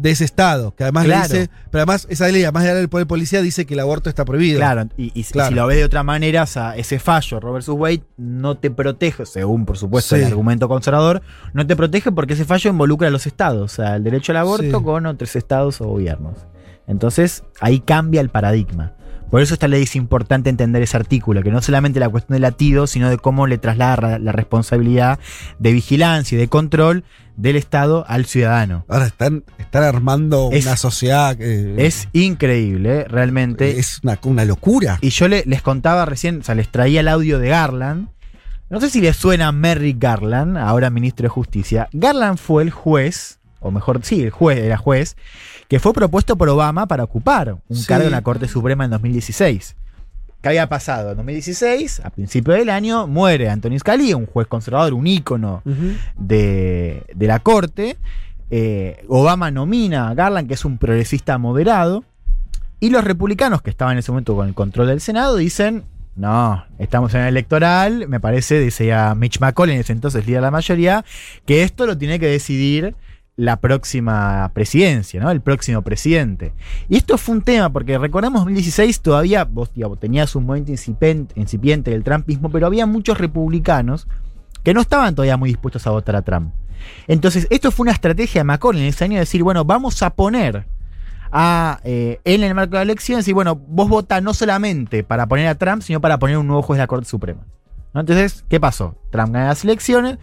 de 0.00 0.10
ese 0.12 0.24
estado, 0.24 0.74
que 0.76 0.84
además 0.84 1.04
Claro. 1.06 1.28
le 1.32 1.38
dice, 1.40 1.50
pero 1.70 1.82
además 1.82 2.06
esa 2.08 2.28
ley, 2.28 2.42
además 2.44 2.62
de 2.62 2.68
darle 2.68 2.82
el 2.82 2.88
poder 2.88 3.06
policía, 3.06 3.42
dice 3.42 3.66
que 3.66 3.74
el 3.74 3.80
aborto 3.80 4.08
está 4.08 4.24
prohibido. 4.24 4.58
Claro, 4.58 4.88
y, 4.96 5.10
y 5.18 5.24
si- 5.24 5.32
Claro. 5.32 5.48
si 5.48 5.54
lo 5.54 5.66
ves 5.66 5.78
de 5.78 5.84
otra 5.84 6.02
manera, 6.04 6.44
o 6.44 6.46
sea, 6.46 6.76
ese 6.76 6.98
fallo, 6.98 7.40
Roe 7.40 7.58
vs. 7.58 7.68
Wade, 7.70 8.02
no 8.16 8.56
te 8.56 8.70
protege, 8.70 9.26
según 9.26 9.66
por 9.66 9.76
supuesto 9.76 10.14
Sí. 10.14 10.22
el 10.22 10.28
argumento 10.28 10.68
conservador, 10.68 11.20
no 11.52 11.66
te 11.66 11.74
protege 11.74 12.12
porque 12.12 12.34
ese 12.34 12.44
fallo 12.44 12.70
involucra 12.70 13.08
a 13.08 13.10
los 13.10 13.26
estados, 13.26 13.72
o 13.72 13.74
sea, 13.74 13.96
el 13.96 14.04
derecho 14.04 14.32
al 14.32 14.38
aborto 14.38 14.78
Sí. 14.78 14.84
con 14.84 15.06
otros 15.06 15.34
estados 15.34 15.80
o 15.80 15.86
gobiernos. 15.88 16.46
Entonces, 16.86 17.42
ahí 17.60 17.80
cambia 17.80 18.20
el 18.20 18.30
paradigma. 18.30 18.92
Por 19.30 19.42
eso 19.42 19.52
esta 19.54 19.68
ley 19.68 19.82
es 19.82 19.94
importante 19.94 20.48
entender 20.48 20.80
ese 20.82 20.96
artículo, 20.96 21.42
que 21.42 21.50
no 21.50 21.60
solamente 21.60 22.00
la 22.00 22.08
cuestión 22.08 22.34
del 22.36 22.42
latido, 22.42 22.86
sino 22.86 23.10
de 23.10 23.18
cómo 23.18 23.46
le 23.46 23.58
traslada 23.58 23.96
ra- 23.96 24.18
la 24.18 24.32
responsabilidad 24.32 25.18
de 25.58 25.72
vigilancia 25.72 26.36
y 26.36 26.38
de 26.40 26.48
control 26.48 27.04
del 27.36 27.56
Estado 27.56 28.04
al 28.08 28.24
ciudadano. 28.24 28.84
Ahora 28.88 29.06
están, 29.06 29.44
están 29.58 29.84
armando 29.84 30.48
Es- 30.52 30.64
una 30.66 30.76
sociedad 30.76 31.36
que 31.36 31.74
Es 31.86 32.08
increíble, 32.14 33.00
¿eh? 33.00 33.04
realmente. 33.04 33.78
es 33.78 34.00
una, 34.02 34.18
una 34.24 34.44
locura. 34.46 34.98
Y 35.02 35.10
yo 35.10 35.28
le- 35.28 35.44
les 35.46 35.60
contaba 35.62 36.04
recién, 36.06 36.40
o 36.40 36.44
sea, 36.44 36.54
les 36.54 36.68
traía 36.70 37.00
el 37.00 37.08
audio 37.08 37.38
de 37.38 37.48
Garland. 37.50 38.08
No 38.70 38.80
sé 38.80 38.90
si 38.90 39.00
les 39.00 39.16
suena 39.16 39.52
Merrick 39.52 39.98
Garland, 40.02 40.56
ahora 40.58 40.90
ministro 40.90 41.24
de 41.24 41.28
Justicia. 41.30 41.88
Garland 41.92 42.38
fue 42.38 42.62
el 42.62 42.70
juez, 42.70 43.37
o 43.60 43.70
mejor, 43.70 44.00
sí, 44.02 44.22
el 44.22 44.30
juez, 44.30 44.58
era 44.58 44.76
juez, 44.76 45.16
que 45.68 45.80
fue 45.80 45.92
propuesto 45.92 46.36
por 46.36 46.48
Obama 46.48 46.86
para 46.86 47.04
ocupar 47.04 47.56
un 47.68 47.76
Sí. 47.76 47.86
cargo 47.86 48.06
en 48.06 48.12
la 48.12 48.22
Corte 48.22 48.48
Suprema 48.48 48.84
en 48.84 48.90
2016. 48.90 49.76
¿Qué 50.40 50.48
había 50.50 50.68
pasado? 50.68 51.10
En 51.10 51.16
2016, 51.16 52.00
a 52.04 52.10
principio 52.10 52.54
del 52.54 52.70
año, 52.70 53.06
muere 53.08 53.50
Antonio 53.50 53.78
Scalia, 53.78 54.16
un 54.16 54.26
juez 54.26 54.46
conservador, 54.46 54.94
un 54.94 55.06
ícono 55.06 55.62
de, 56.16 57.02
de 57.14 57.26
la 57.26 57.40
corte. 57.40 57.96
Eh, 58.50 59.04
Obama 59.08 59.50
nomina 59.50 60.08
a 60.08 60.14
Garland, 60.14 60.48
que 60.48 60.54
es 60.54 60.64
un 60.64 60.78
progresista 60.78 61.38
moderado. 61.38 62.04
Y 62.80 62.90
los 62.90 63.02
republicanos, 63.04 63.62
que 63.62 63.70
estaban 63.70 63.92
en 63.94 63.98
ese 63.98 64.12
momento 64.12 64.36
con 64.36 64.46
el 64.48 64.54
control 64.54 64.86
del 64.86 65.00
Senado, 65.00 65.36
dicen: 65.36 65.82
No, 66.14 66.64
estamos 66.78 67.12
en 67.14 67.22
el 67.22 67.26
electoral. 67.28 68.06
Me 68.08 68.20
parece, 68.20 68.54
decía 68.60 69.14
Mitch 69.16 69.40
McConnell, 69.40 69.74
en 69.74 69.80
ese 69.80 69.92
entonces 69.92 70.24
líder 70.26 70.40
de 70.40 70.46
la 70.46 70.50
mayoría, 70.52 71.04
que 71.46 71.64
esto 71.64 71.84
lo 71.86 71.98
tiene 71.98 72.20
que 72.20 72.26
decidir 72.28 72.94
la 73.38 73.60
próxima 73.60 74.50
presidencia, 74.52 75.20
¿no? 75.20 75.30
El 75.30 75.40
próximo 75.40 75.82
presidente. 75.82 76.52
Y 76.88 76.96
esto 76.96 77.16
fue 77.16 77.36
un 77.36 77.42
tema, 77.42 77.70
porque 77.70 77.96
recordemos 77.96 78.40
2016 78.40 79.00
todavía 79.00 79.44
vos 79.44 79.72
digamos, 79.72 80.00
tenías 80.00 80.34
un 80.34 80.44
momento 80.44 80.72
incipiente, 80.72 81.90
del 81.92 82.02
trumpismo, 82.02 82.50
pero 82.50 82.66
había 82.66 82.84
muchos 82.84 83.16
republicanos 83.16 84.08
que 84.64 84.74
no 84.74 84.80
estaban 84.80 85.14
todavía 85.14 85.36
muy 85.36 85.50
dispuestos 85.50 85.86
a 85.86 85.90
votar 85.90 86.16
a 86.16 86.22
Trump. 86.22 86.52
Entonces, 87.06 87.46
esto 87.50 87.70
fue 87.70 87.84
una 87.84 87.92
estrategia 87.92 88.40
de 88.40 88.44
Macron 88.44 88.76
en 88.76 88.86
ese 88.86 89.04
año 89.04 89.14
de 89.14 89.20
decir, 89.20 89.44
bueno, 89.44 89.64
vamos 89.64 90.02
a 90.02 90.10
poner 90.10 90.66
a, 91.30 91.78
eh, 91.84 92.20
en 92.24 92.42
el 92.42 92.56
marco 92.56 92.72
de 92.72 92.78
la 92.78 92.82
elección, 92.82 93.20
decir, 93.20 93.34
bueno, 93.34 93.54
vos 93.54 93.88
votás 93.88 94.20
no 94.20 94.34
solamente 94.34 95.04
para 95.04 95.28
poner 95.28 95.46
a 95.46 95.54
Trump, 95.54 95.82
sino 95.82 96.00
para 96.00 96.18
poner 96.18 96.38
un 96.38 96.48
nuevo 96.48 96.62
juez 96.62 96.78
de 96.78 96.82
la 96.82 96.88
Corte 96.88 97.08
Suprema. 97.08 97.42
Entonces, 97.94 98.44
¿qué 98.48 98.58
pasó? 98.58 98.96
Trump 99.12 99.32
gana 99.32 99.46
las 99.46 99.62
elecciones, 99.62 100.18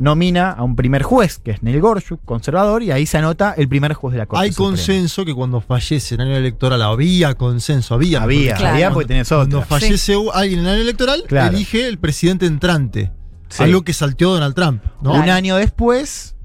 nomina 0.00 0.50
a 0.50 0.62
un 0.62 0.74
primer 0.76 1.02
juez, 1.02 1.38
que 1.38 1.52
es 1.52 1.62
Neil 1.62 1.80
Gorsuch, 1.80 2.18
conservador, 2.24 2.82
y 2.82 2.90
ahí 2.90 3.06
se 3.06 3.18
anota 3.18 3.54
el 3.56 3.68
primer 3.68 3.94
juez 3.94 4.12
de 4.12 4.18
la 4.18 4.26
Corte 4.26 4.44
Hay 4.44 4.52
Suprema. 4.52 4.70
consenso 4.70 5.24
que 5.24 5.34
cuando 5.34 5.60
fallece 5.60 6.14
en 6.16 6.22
año 6.22 6.36
electoral 6.36 6.82
había 6.82 7.34
consenso, 7.34 7.94
había. 7.94 8.22
Había, 8.22 8.54
Claro. 8.56 8.74
había 8.74 8.90
porque 8.90 9.08
tenés 9.08 9.28
Cuando 9.28 9.58
otra. 9.58 9.68
fallece 9.78 10.14
alguien 10.34 10.60
en 10.60 10.66
el 10.66 10.72
año 10.72 10.82
electoral, 10.82 11.22
Claro. 11.28 11.54
elige 11.54 11.86
el 11.86 11.98
presidente 11.98 12.46
entrante 12.46 13.12
Sí. 13.48 13.62
Algo 13.64 13.82
que 13.82 13.92
salteó 13.92 14.32
Donald 14.32 14.54
Trump, 14.54 14.80
¿no? 15.02 15.12
Un 15.12 15.28
año 15.28 15.56
después, 15.56 16.36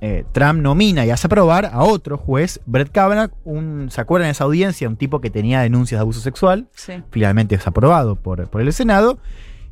eh, 0.00 0.24
Trump 0.32 0.60
nomina 0.60 1.06
y 1.06 1.10
hace 1.10 1.28
aprobar 1.28 1.66
a 1.72 1.84
otro 1.84 2.18
juez, 2.18 2.60
Brett 2.66 2.90
Kavanaugh, 2.90 3.30
un, 3.44 3.86
¿se 3.90 4.00
acuerdan 4.00 4.26
de 4.26 4.32
esa 4.32 4.42
audiencia? 4.44 4.88
Un 4.88 4.96
tipo 4.96 5.20
que 5.20 5.30
tenía 5.30 5.60
denuncias 5.60 5.98
de 5.98 6.02
abuso 6.02 6.20
sexual, 6.20 6.68
Sí. 6.74 6.94
finalmente 7.12 7.54
es 7.54 7.66
aprobado 7.66 8.16
por, 8.16 8.48
por 8.48 8.60
el 8.60 8.72
Senado. 8.72 9.18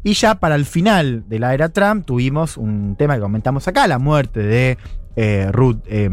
Y 0.05 0.15
ya 0.15 0.37
para 0.37 0.57
el 0.57 0.65
final 0.65 1.29
de 1.29 1.39
la 1.39 1.55
era 1.55 1.69
Trump 1.69 2.05
tuvimos 2.05 2.57
un 2.57 2.97
tema 2.97 3.15
que 3.15 3.21
comentamos 3.21 3.69
acá, 3.69 3.87
la 3.87 3.99
muerte 3.99 4.41
de 4.41 4.79
eh, 5.15 5.49
Ruth 5.53 5.81
eh, 5.87 6.11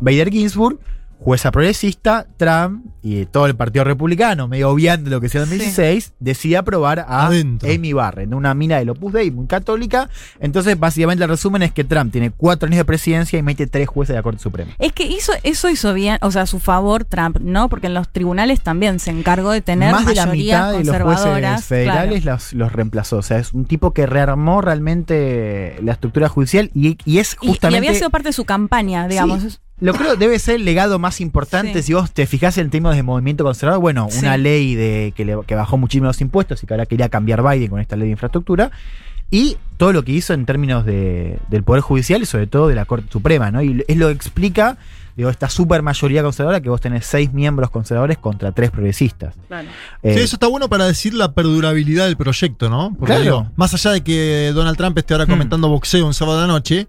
Bader 0.00 0.30
Ginsburg, 0.30 0.78
jueza 1.22 1.50
progresista, 1.52 2.26
Trump 2.38 2.86
y 3.02 3.26
todo 3.26 3.44
el 3.44 3.54
Partido 3.54 3.84
Republicano, 3.84 4.48
medio 4.48 4.70
obviando 4.70 5.10
lo 5.10 5.20
que 5.20 5.28
sea 5.28 5.42
en 5.42 5.48
Sí. 5.48 5.56
2016, 5.58 6.14
decide 6.18 6.56
aprobar 6.56 7.00
a 7.00 7.26
Adentro. 7.26 7.70
Amy 7.70 7.92
Barrett, 7.92 8.32
una 8.32 8.54
mina 8.54 8.78
del 8.78 8.88
Opus 8.88 9.12
Dei 9.12 9.30
muy 9.30 9.46
católica. 9.46 10.08
Entonces, 10.40 10.78
básicamente 10.80 11.22
el 11.24 11.28
resumen 11.30 11.60
es 11.62 11.72
que 11.72 11.84
Trump 11.84 12.10
tiene 12.10 12.30
cuatro 12.30 12.66
años 12.68 12.78
de 12.78 12.84
presidencia 12.86 13.38
y 13.38 13.42
mete 13.42 13.66
tres 13.66 13.86
jueces 13.86 14.14
de 14.14 14.18
la 14.18 14.22
Corte 14.22 14.42
Suprema. 14.42 14.72
Es 14.78 14.92
que 14.92 15.04
hizo, 15.04 15.32
eso 15.42 15.68
hizo 15.68 15.92
bien, 15.92 16.16
o 16.22 16.30
sea, 16.30 16.42
a 16.42 16.46
su 16.46 16.58
favor 16.58 17.04
Trump, 17.04 17.36
¿no? 17.40 17.68
Porque 17.68 17.88
en 17.88 17.94
los 17.94 18.08
tribunales 18.08 18.62
también 18.62 18.98
se 18.98 19.10
encargó 19.10 19.50
de 19.52 19.60
tener 19.60 19.92
Más 19.92 20.06
de 20.06 20.14
la 20.14 20.24
mitad 20.26 20.72
de 20.72 20.84
los 20.84 20.96
jueces 21.02 21.64
federales 21.66 22.22
claro. 22.22 22.36
los, 22.36 22.52
los 22.54 22.72
reemplazó. 22.72 23.18
O 23.18 23.22
sea, 23.22 23.38
es 23.38 23.52
un 23.52 23.66
tipo 23.66 23.92
que 23.92 24.06
rearmó 24.06 24.62
realmente 24.62 25.76
la 25.82 25.92
estructura 25.92 26.28
judicial 26.28 26.70
y, 26.74 26.96
y 27.04 27.18
es 27.18 27.36
Y- 27.42 27.48
justamente. 27.48 27.84
Y, 27.84 27.88
había 27.88 27.98
sido 27.98 28.10
parte 28.10 28.28
de 28.28 28.32
su 28.32 28.44
campaña, 28.44 29.06
digamos. 29.08 29.42
Sí, 29.42 29.58
lo 29.80 29.94
creo 29.94 30.16
debe 30.16 30.38
ser 30.38 30.56
el 30.56 30.64
legado 30.64 30.98
más 30.98 31.20
importante. 31.20 31.74
Sí. 31.82 31.88
Si 31.88 31.92
vos 31.94 32.10
te 32.12 32.26
fijás 32.26 32.58
en 32.58 32.70
términos 32.70 32.96
de 32.96 33.02
movimiento 33.02 33.44
conservador, 33.44 33.80
bueno, 33.80 34.08
Sí. 34.10 34.18
una 34.20 34.36
ley 34.36 34.74
de 34.74 35.12
que, 35.16 35.24
le- 35.24 35.38
que 35.46 35.54
bajó 35.54 35.76
muchísimo 35.78 36.06
los 36.06 36.20
impuestos 36.20 36.62
y 36.62 36.66
que 36.66 36.74
ahora 36.74 36.86
quería 36.86 37.08
cambiar 37.08 37.42
Biden 37.42 37.68
con 37.70 37.80
esta 37.80 37.96
ley 37.96 38.06
de 38.08 38.12
infraestructura. 38.12 38.70
Y 39.30 39.56
todo 39.76 39.92
lo 39.92 40.02
que 40.04 40.12
hizo 40.12 40.34
en 40.34 40.44
términos 40.44 40.84
de- 40.84 41.38
del 41.48 41.62
Poder 41.62 41.82
Judicial 41.82 42.20
y 42.22 42.26
sobre 42.26 42.46
todo 42.46 42.68
de 42.68 42.74
la 42.74 42.84
Corte 42.84 43.06
Suprema, 43.12 43.50
¿no? 43.50 43.62
Y 43.62 43.84
es 43.86 43.96
lo 43.96 44.08
que 44.08 44.12
explica, 44.14 44.76
digo, 45.16 45.30
esta 45.30 45.48
super 45.48 45.82
mayoría 45.82 46.22
conservadora 46.24 46.60
que 46.60 46.68
vos 46.68 46.80
tenés 46.80 47.06
seis 47.06 47.32
miembros 47.32 47.70
conservadores 47.70 48.18
contra 48.18 48.50
tres 48.50 48.70
progresistas. 48.72 49.34
Claro. 49.46 49.68
Eh, 50.02 50.14
Sí, 50.14 50.20
eso 50.20 50.34
está 50.34 50.48
bueno 50.48 50.68
para 50.68 50.84
decir 50.86 51.14
la 51.14 51.32
perdurabilidad 51.32 52.06
del 52.06 52.16
proyecto, 52.16 52.68
¿no? 52.68 52.90
Porque 52.98 53.06
Claro. 53.14 53.22
digo, 53.22 53.46
más 53.54 53.72
allá 53.72 53.92
de 53.92 54.00
que 54.02 54.50
Donald 54.52 54.76
Trump 54.76 54.98
esté 54.98 55.14
ahora 55.14 55.26
Hmm. 55.26 55.30
comentando 55.30 55.68
boxeo 55.68 56.04
un 56.06 56.14
sábado 56.14 56.40
de 56.40 56.46
la 56.48 56.52
noche, 56.52 56.88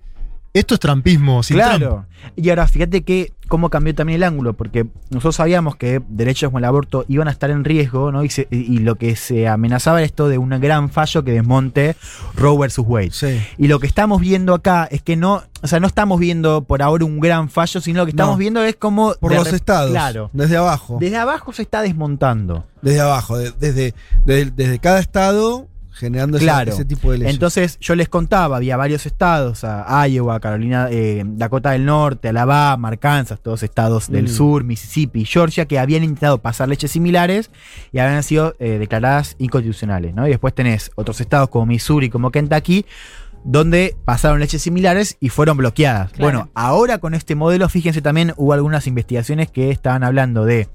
esto 0.53 0.73
es 0.73 0.79
trampismo 0.79 1.43
sin 1.43 1.57
Trump. 1.57 1.69
claro. 1.77 2.05
Y 2.35 2.49
ahora 2.49 2.67
fíjate 2.67 3.03
que 3.03 3.31
cómo 3.47 3.69
cambió 3.69 3.93
también 3.95 4.17
el 4.17 4.23
ángulo, 4.23 4.53
porque 4.53 4.85
nosotros 5.09 5.35
sabíamos 5.35 5.75
que 5.75 6.01
derechos 6.07 6.49
como 6.49 6.59
el 6.59 6.65
aborto 6.65 7.03
iban 7.09 7.27
a 7.27 7.31
estar 7.31 7.49
en 7.49 7.63
riesgo, 7.65 8.11
¿no? 8.11 8.23
Y, 8.23 8.29
se- 8.29 8.47
y 8.51 8.77
lo 8.77 8.95
que 8.95 9.15
se 9.17 9.47
amenazaba 9.47 9.99
era 9.99 10.05
esto 10.05 10.29
de 10.29 10.37
un 10.37 10.49
gran 10.61 10.89
fallo 10.89 11.23
que 11.23 11.31
desmonte 11.31 11.95
Roe 12.35 12.57
versus 12.59 12.85
Wade. 12.87 13.11
Sí. 13.11 13.41
Y 13.57 13.67
lo 13.67 13.79
que 13.79 13.87
estamos 13.87 14.21
viendo 14.21 14.53
acá 14.53 14.87
es 14.89 15.01
que 15.01 15.15
no, 15.17 15.41
o 15.61 15.67
sea, 15.67 15.79
no 15.81 15.87
estamos 15.87 16.19
viendo 16.19 16.63
por 16.63 16.81
ahora 16.81 17.03
un 17.05 17.19
gran 17.19 17.49
fallo, 17.49 17.81
sino 17.81 17.99
lo 17.99 18.05
que 18.05 18.11
estamos 18.11 18.35
No. 18.35 18.39
viendo 18.39 18.63
es 18.63 18.75
como 18.77 19.13
Por 19.19 19.33
los 19.33 19.51
estados. 19.51 19.91
Claro. 19.91 20.29
Desde 20.31 20.55
abajo. 20.57 20.97
Desde 21.01 21.17
abajo 21.17 21.51
se 21.53 21.61
está 21.63 21.81
desmontando. 21.81 22.65
desde 22.81 22.99
abajo. 23.01 23.37
de- 23.37 23.51
desde, 23.59 23.93
desde, 24.25 24.51
desde 24.51 24.79
cada 24.79 24.99
estado 24.99 25.67
generando 25.93 26.37
ese- 26.37 26.85
tipo 26.85 27.11
de 27.11 27.19
leyes. 27.19 27.33
Entonces 27.33 27.77
yo 27.79 27.95
les 27.95 28.09
contaba, 28.09 28.57
había 28.57 28.77
varios 28.77 29.05
estados, 29.05 29.63
a 29.63 30.07
Iowa, 30.07 30.39
Carolina, 30.39 30.87
eh, 30.89 31.23
Dakota 31.25 31.71
del 31.71 31.85
Norte, 31.85 32.29
Alabama, 32.29 32.87
Arkansas, 32.87 33.39
todos 33.41 33.61
estados 33.63 34.09
del 34.09 34.25
Mm. 34.25 34.27
sur, 34.29 34.63
Mississippi, 34.63 35.25
Georgia, 35.25 35.65
que 35.65 35.77
habían 35.79 36.03
intentado 36.03 36.37
pasar 36.39 36.69
leyes 36.69 36.89
similares 36.91 37.51
y 37.91 37.99
habían 37.99 38.23
sido 38.23 38.55
eh, 38.59 38.77
declaradas 38.79 39.35
inconstitucionales. 39.37 40.13
¿no? 40.15 40.25
Y 40.27 40.29
después 40.31 40.53
tenés 40.55 40.91
otros 40.95 41.19
estados 41.21 41.49
como 41.49 41.65
Missouri, 41.65 42.09
como 42.09 42.31
Kentucky, 42.31 42.85
donde 43.43 43.95
pasaron 44.05 44.39
leyes 44.39 44.61
similares 44.61 45.17
y 45.19 45.29
fueron 45.29 45.57
bloqueadas. 45.57 46.11
Claro. 46.11 46.23
Bueno, 46.23 46.51
ahora 46.53 46.99
con 46.99 47.13
este 47.15 47.35
modelo, 47.35 47.67
fíjense 47.69 48.01
también, 48.01 48.33
hubo 48.37 48.53
algunas 48.53 48.85
investigaciones 48.87 49.49
que 49.49 49.71
estaban 49.71 50.03
hablando 50.03 50.45
de 50.45 50.69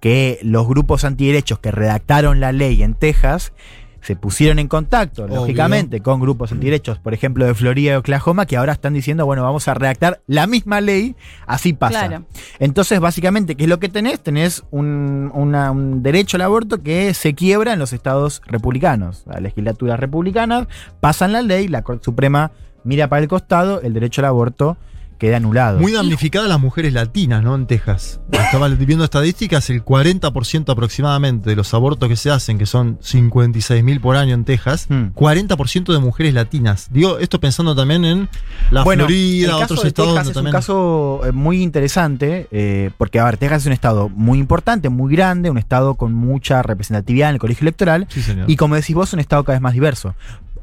que 0.00 0.38
los 0.42 0.66
grupos 0.66 1.04
antiderechos 1.04 1.58
que 1.58 1.70
redactaron 1.70 2.40
la 2.40 2.52
ley 2.52 2.82
en 2.82 2.94
Texas 2.94 3.52
se 4.00 4.16
pusieron 4.16 4.58
en 4.58 4.68
contacto, 4.68 5.24
Obvio. 5.24 5.36
lógicamente, 5.36 6.00
con 6.00 6.20
grupos 6.20 6.52
antiderechos, 6.52 6.98
por 6.98 7.14
ejemplo, 7.14 7.44
de 7.44 7.54
Florida 7.54 7.92
y 7.92 7.96
Oklahoma, 7.96 8.46
que 8.46 8.56
ahora 8.56 8.72
están 8.72 8.94
diciendo, 8.94 9.26
bueno, 9.26 9.42
vamos 9.42 9.66
a 9.68 9.74
redactar 9.74 10.20
la 10.26 10.46
misma 10.46 10.80
ley, 10.80 11.16
así 11.46 11.72
pasa. 11.72 12.06
Claro. 12.06 12.24
Entonces, 12.58 13.00
básicamente, 13.00 13.54
¿qué 13.56 13.64
es 13.64 13.68
lo 13.68 13.78
que 13.80 13.88
tenés? 13.88 14.20
Tenés 14.20 14.64
un, 14.70 15.30
una- 15.34 15.70
un 15.72 16.02
derecho 16.02 16.36
al 16.36 16.42
aborto 16.42 16.82
que 16.82 17.12
se 17.14 17.34
quiebra 17.34 17.72
en 17.72 17.78
los 17.78 17.92
estados 17.92 18.40
republicanos. 18.46 19.24
Las 19.26 19.42
legislaturas 19.42 19.98
republicanas 19.98 20.68
pasan 21.00 21.32
la 21.32 21.42
ley, 21.42 21.68
la 21.68 21.82
Corte 21.82 22.04
Suprema 22.04 22.52
mira 22.84 23.08
para 23.08 23.22
el 23.22 23.28
costado, 23.28 23.80
el 23.82 23.92
derecho 23.92 24.20
al 24.20 24.26
aborto 24.26 24.76
queda 25.18 25.36
anulado. 25.38 25.78
Muy 25.80 25.92
damnificadas 25.92 26.48
las 26.48 26.60
mujeres 26.60 26.92
latinas, 26.92 27.42
¿no? 27.42 27.54
En 27.54 27.66
Texas. 27.66 28.20
Estaba 28.32 28.68
viendo 28.68 29.04
estadísticas, 29.04 29.68
el 29.70 29.84
40% 29.84 30.70
aproximadamente 30.72 31.50
de 31.50 31.56
los 31.56 31.74
abortos 31.74 32.08
que 32.08 32.16
se 32.16 32.30
hacen, 32.30 32.56
que 32.58 32.66
son 32.66 32.98
56 33.02 33.82
mil 33.84 34.00
por 34.00 34.16
año 34.16 34.34
en 34.34 34.44
Texas, 34.44 34.86
Hmm. 34.88 35.08
40% 35.14 35.92
de 35.92 35.98
mujeres 35.98 36.32
latinas. 36.34 36.88
Digo, 36.90 37.18
esto 37.18 37.40
pensando 37.40 37.74
también 37.74 38.04
en 38.04 38.28
la 38.70 38.84
Bueno, 38.84 39.04
Florida, 39.04 39.56
otros 39.56 39.82
de 39.82 39.88
estados 39.88 40.12
Texas 40.14 40.28
es 40.28 40.34
también. 40.34 40.54
un 40.54 40.58
caso 40.58 41.20
eh, 41.26 41.32
muy 41.32 41.62
interesante, 41.62 42.46
eh, 42.50 42.90
porque, 42.96 43.18
a 43.20 43.24
ver, 43.24 43.36
Texas 43.36 43.62
es 43.62 43.66
un 43.66 43.72
estado 43.72 44.08
muy 44.08 44.38
importante, 44.38 44.88
muy 44.88 45.14
grande, 45.14 45.50
un 45.50 45.58
estado 45.58 45.94
con 45.96 46.14
mucha 46.14 46.62
representatividad 46.62 47.28
en 47.30 47.34
el 47.34 47.40
colegio 47.40 47.64
electoral, 47.64 48.06
Sí, 48.08 48.22
señor. 48.22 48.48
y 48.50 48.56
como 48.56 48.74
decís 48.76 48.94
vos, 48.94 49.12
un 49.12 49.20
estado 49.20 49.44
cada 49.44 49.56
vez 49.56 49.62
más 49.62 49.74
diverso. 49.74 50.14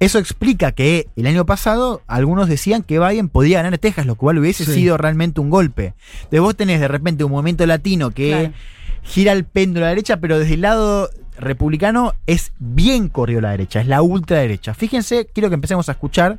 Eso 0.05 0.19
explica 0.19 0.71
que 0.71 1.07
el 1.15 1.25
año 1.25 1.45
pasado 1.47 2.01
algunos 2.05 2.47
decían 2.47 2.83
que 2.83 3.00
Biden 3.00 3.27
podía 3.27 3.63
ganar 3.63 3.79
Texas, 3.79 4.05
lo 4.05 4.15
cual 4.15 4.38
hubiese 4.38 4.63
Sí. 4.65 4.74
sido 4.74 4.97
realmente 4.97 5.41
un 5.41 5.50
golpe. 5.50 5.93
Entonces 6.17 6.41
vos 6.41 6.55
tenés 6.55 6.79
de 6.79 6.88
repente 6.88 7.24
un 7.24 7.31
movimiento 7.31 7.65
latino 7.65 8.12
que 8.12 8.29
Claro. 8.29 8.53
gira 9.01 9.31
el 9.31 9.45
péndulo 9.45 9.85
a 9.85 9.88
la 9.88 9.95
derecha, 9.95 10.17
pero 10.17 10.38
desde 10.38 10.53
el 10.53 10.62
lado 10.62 11.09
republicano 11.39 12.13
es 12.27 12.53
bien 12.59 13.09
corrido 13.09 13.39
a 13.39 13.41
la 13.43 13.51
derecha, 13.51 13.81
es 13.81 13.88
la 13.88 14.01
ultraderecha. 14.03 14.74
Fíjense, 14.75 15.25
quiero 15.33 15.50
que 15.50 15.55
empecemos 15.55 15.89
a 15.89 15.93
escuchar 15.93 16.38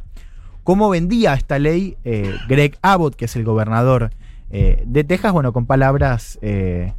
cómo 0.63 0.89
vendía 0.89 1.35
esta 1.35 1.59
ley 1.59 1.97
eh, 2.05 2.35
Greg 2.49 2.79
Abbott, 2.83 3.17
que 3.17 3.25
es 3.25 3.35
el 3.37 3.43
gobernador 3.45 4.11
eh, 4.51 4.85
de 4.87 5.03
Texas, 5.03 5.33
bueno, 5.33 5.53
con 5.53 5.67
palabras 5.67 6.39
eh, 6.41 6.93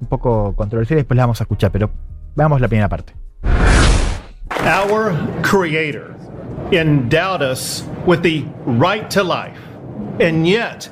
un 0.00 0.08
poco 0.08 0.54
controversiales, 0.56 1.02
después 1.02 1.16
las 1.16 1.24
vamos 1.24 1.40
a 1.42 1.44
escuchar, 1.44 1.70
pero 1.70 1.90
veamos 2.34 2.60
la 2.62 2.68
primera 2.68 2.88
parte. 2.88 3.12
Our 4.64 5.42
Creator 5.42 6.16
endowed 6.72 7.42
us 7.42 7.82
with 8.06 8.22
the 8.22 8.46
right 8.64 9.10
to 9.10 9.22
life, 9.22 9.58
and 10.20 10.48
yet 10.48 10.88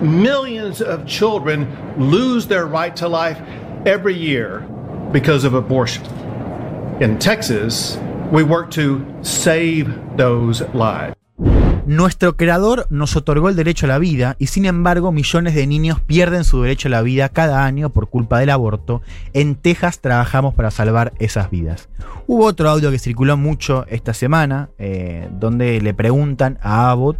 millions 0.00 0.80
of 0.80 1.08
children 1.08 1.66
lose 1.98 2.46
their 2.46 2.66
right 2.66 2.94
to 2.94 3.08
life 3.08 3.40
every 3.84 4.14
year 4.14 4.60
because 5.10 5.42
of 5.42 5.54
abortion. 5.54 6.04
In 7.02 7.18
Texas, 7.18 7.96
we 8.30 8.44
work 8.44 8.70
to 8.72 9.04
save 9.22 10.16
those 10.16 10.60
lives. 10.72 11.15
Nuestro 11.86 12.36
creador 12.36 12.86
nos 12.90 13.14
otorgó 13.16 13.48
el 13.48 13.54
derecho 13.56 13.86
a 13.86 13.88
la 13.88 13.98
vida 13.98 14.34
y 14.38 14.48
sin 14.48 14.64
embargo 14.66 15.12
millones 15.12 15.54
de 15.54 15.66
niños 15.66 16.00
pierden 16.00 16.42
su 16.44 16.60
derecho 16.62 16.88
a 16.88 16.90
la 16.90 17.02
vida 17.02 17.28
cada 17.28 17.64
año 17.64 17.90
por 17.90 18.08
culpa 18.10 18.40
del 18.40 18.50
aborto. 18.50 19.02
En 19.32 19.54
Texas 19.54 20.00
trabajamos 20.00 20.52
para 20.54 20.70
salvar 20.72 21.12
esas 21.20 21.50
vidas. 21.50 21.88
Hubo 22.26 22.44
otro 22.46 22.68
audio 22.68 22.90
que 22.90 22.98
circuló 22.98 23.36
mucho 23.36 23.86
esta 23.88 24.14
semana 24.14 24.68
eh, 24.78 25.28
donde 25.38 25.80
le 25.80 25.94
preguntan 25.94 26.58
a 26.60 26.90
Abbott 26.90 27.18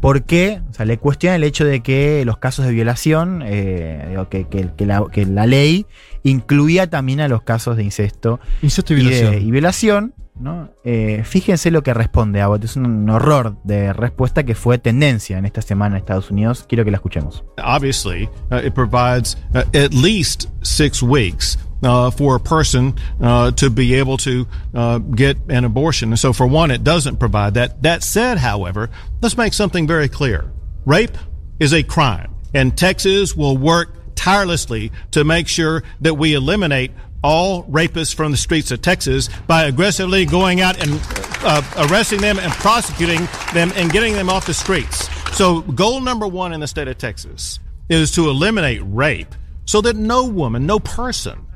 por 0.00 0.22
qué, 0.22 0.62
o 0.70 0.72
sea, 0.74 0.86
le 0.86 0.96
cuestiona 0.98 1.36
el 1.36 1.44
hecho 1.44 1.64
de 1.64 1.80
que 1.80 2.24
los 2.24 2.38
casos 2.38 2.64
de 2.66 2.72
violación, 2.72 3.42
eh, 3.44 4.16
que, 4.30 4.48
que- 4.48 4.70
que 4.74 4.86
la, 4.86 5.04
que 5.12 5.26
la 5.26 5.46
ley 5.46 5.84
incluía 6.22 6.88
también 6.88 7.20
a 7.20 7.28
los 7.28 7.42
casos 7.42 7.76
de 7.76 7.84
incesto 7.84 8.40
Incesto 8.62 8.94
y 8.94 9.00
y, 9.00 9.04
de- 9.04 9.10
violación. 9.10 9.42
y 9.46 9.50
violación, 9.50 10.14
¿no? 10.40 10.70
Eh, 10.84 11.22
fíjense 11.24 11.70
lo 11.70 11.82
que 11.82 11.94
responde 11.94 12.40
Abbott. 12.40 12.64
Es 12.64 12.76
un 12.76 13.08
horror 13.08 13.56
de 13.64 13.92
respuesta 13.92 14.44
que 14.44 14.54
fue 14.54 14.78
tendencia 14.78 15.38
en 15.38 15.44
esta 15.44 15.62
semana 15.62 15.96
en 15.96 16.00
Estados 16.00 16.30
Unidos. 16.30 16.64
Quiero 16.68 16.84
que 16.84 16.90
la 16.90 16.96
escuchemos. 16.96 17.44
Obviously, 17.62 18.28
uh, 18.50 18.56
it 18.64 18.74
provides 18.74 19.36
uh, 19.54 19.64
at 19.74 19.92
least 19.92 20.48
six 20.62 21.02
weeks 21.02 21.58
uh, 21.82 22.10
for 22.10 22.36
a 22.36 22.40
person 22.40 22.94
uh, 23.20 23.50
to 23.52 23.70
be 23.70 23.94
able 23.94 24.16
to 24.18 24.46
uh, 24.74 24.98
get 24.98 25.36
an 25.48 25.64
abortion. 25.64 26.10
And 26.10 26.18
so, 26.18 26.32
for 26.32 26.46
one, 26.46 26.70
it 26.70 26.84
doesn't 26.84 27.18
provide 27.18 27.54
that. 27.54 27.82
That 27.82 28.02
said, 28.02 28.38
however, 28.38 28.90
let's 29.22 29.36
make 29.36 29.54
something 29.54 29.86
very 29.86 30.08
clear 30.08 30.50
rape 30.86 31.16
is 31.58 31.72
a 31.72 31.82
crime, 31.82 32.34
and 32.54 32.76
Texas 32.76 33.36
will 33.36 33.56
work 33.56 34.14
tirelessly 34.14 34.92
to 35.10 35.24
make 35.24 35.48
sure 35.48 35.82
that 36.00 36.14
we 36.14 36.34
eliminate 36.34 36.90
all 37.22 37.64
rapists 37.64 38.14
from 38.14 38.32
the 38.32 38.36
streets 38.36 38.70
of 38.70 38.82
Texas 38.82 39.28
by 39.46 39.64
aggressively 39.64 40.24
going 40.24 40.60
out 40.60 40.80
and 40.80 41.00
uh, 41.42 41.62
arresting 41.88 42.20
them 42.20 42.38
and 42.38 42.52
prosecuting 42.52 43.28
them 43.52 43.72
and 43.76 43.90
getting 43.90 44.14
them 44.14 44.28
off 44.28 44.46
the 44.46 44.54
streets. 44.54 45.08
So, 45.36 45.60
goal 45.62 46.00
number 46.00 46.26
one 46.26 46.52
in 46.52 46.60
the 46.60 46.66
state 46.66 46.88
of 46.88 46.98
Texas 46.98 47.58
is 47.88 48.12
to 48.12 48.28
eliminate 48.28 48.80
rape 48.84 49.34
so 49.64 49.80
that 49.82 49.96
no 49.96 50.26
woman, 50.26 50.66
no 50.66 50.78
person 50.78 51.46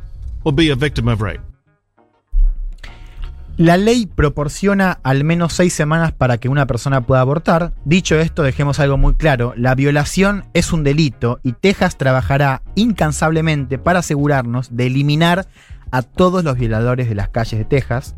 will 0.45 0.53
be 0.53 0.71
a 0.71 0.77
victim 0.77 1.09
of 1.09 1.21
rape. 1.21 1.41
La 3.57 3.77
ley 3.77 4.07
proporciona 4.07 4.99
al 5.05 5.23
menos 5.23 5.53
seis 5.53 5.73
semanas 5.73 6.11
para 6.11 6.39
que 6.39 6.49
una 6.49 6.67
persona 6.67 7.03
pueda 7.03 7.21
abortar. 7.21 7.73
Dicho 7.85 8.17
esto, 8.17 8.43
dejemos 8.43 8.81
algo 8.81 8.97
muy 8.97 9.15
claro. 9.15 9.55
La 9.57 9.77
violación 9.77 10.45
es 10.55 10.73
un 10.73 10.83
delito 10.83 11.39
y 11.45 11.53
Texas 11.53 11.97
trabajará 11.97 12.63
incansablemente 12.75 13.79
para 13.79 14.01
asegurarnos 14.01 14.77
de 14.77 14.87
eliminar 14.87 15.47
a 15.93 16.03
todos 16.03 16.43
los 16.43 16.59
violadores 16.59 17.09
de 17.09 17.15
las 17.15 17.29
calles 17.29 17.61
de 17.61 17.65
Texas, 17.65 18.17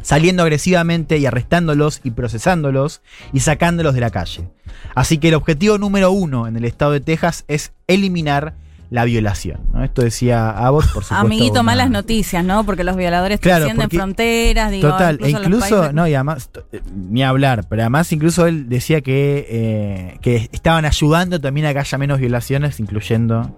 saliendo 0.00 0.42
agresivamente 0.42 1.18
y 1.18 1.26
arrestándolos 1.26 2.00
y 2.02 2.12
procesándolos 2.12 3.02
y 3.34 3.40
sacándolos 3.40 3.92
de 3.92 4.00
la 4.00 4.10
calle. 4.10 4.48
Así 4.94 5.18
que 5.18 5.28
el 5.28 5.34
objetivo 5.34 5.76
número 5.76 6.10
uno 6.12 6.46
en 6.46 6.56
el 6.56 6.64
estado 6.64 6.92
de 6.92 7.00
Texas 7.00 7.44
es 7.48 7.74
eliminar 7.88 8.54
la 8.90 9.04
violación. 9.04 9.60
¿no? 9.72 9.82
Esto 9.84 10.02
decía 10.02 10.50
Abbott, 10.50 10.84
por 10.92 11.02
supuesto. 11.04 11.14
Amiguito, 11.16 11.52
una- 11.54 11.62
malas 11.64 11.90
noticias, 11.90 12.44
¿no? 12.44 12.64
Porque 12.64 12.84
los 12.84 12.96
violadores 12.96 13.40
Claro, 13.40 13.64
trascienden 13.66 13.90
fronteras, 13.90 14.70
digo, 14.70 14.88
Total, 14.90 15.16
e 15.20 15.30
los 15.32 15.40
incluso, 15.42 15.76
países- 15.78 15.94
no, 15.94 16.06
y 16.08 16.14
además, 16.14 16.50
eh, 16.72 16.80
ni 16.94 17.22
hablar, 17.24 17.64
pero 17.68 17.82
además 17.82 18.12
incluso 18.12 18.46
él 18.46 18.68
decía 18.68 19.00
que, 19.00 19.46
eh, 19.48 20.18
que 20.22 20.48
estaban 20.52 20.84
ayudando 20.84 21.40
también 21.40 21.66
a 21.66 21.72
que 21.72 21.80
haya 21.80 21.98
menos 21.98 22.20
violaciones, 22.20 22.78
incluyendo 22.80 23.56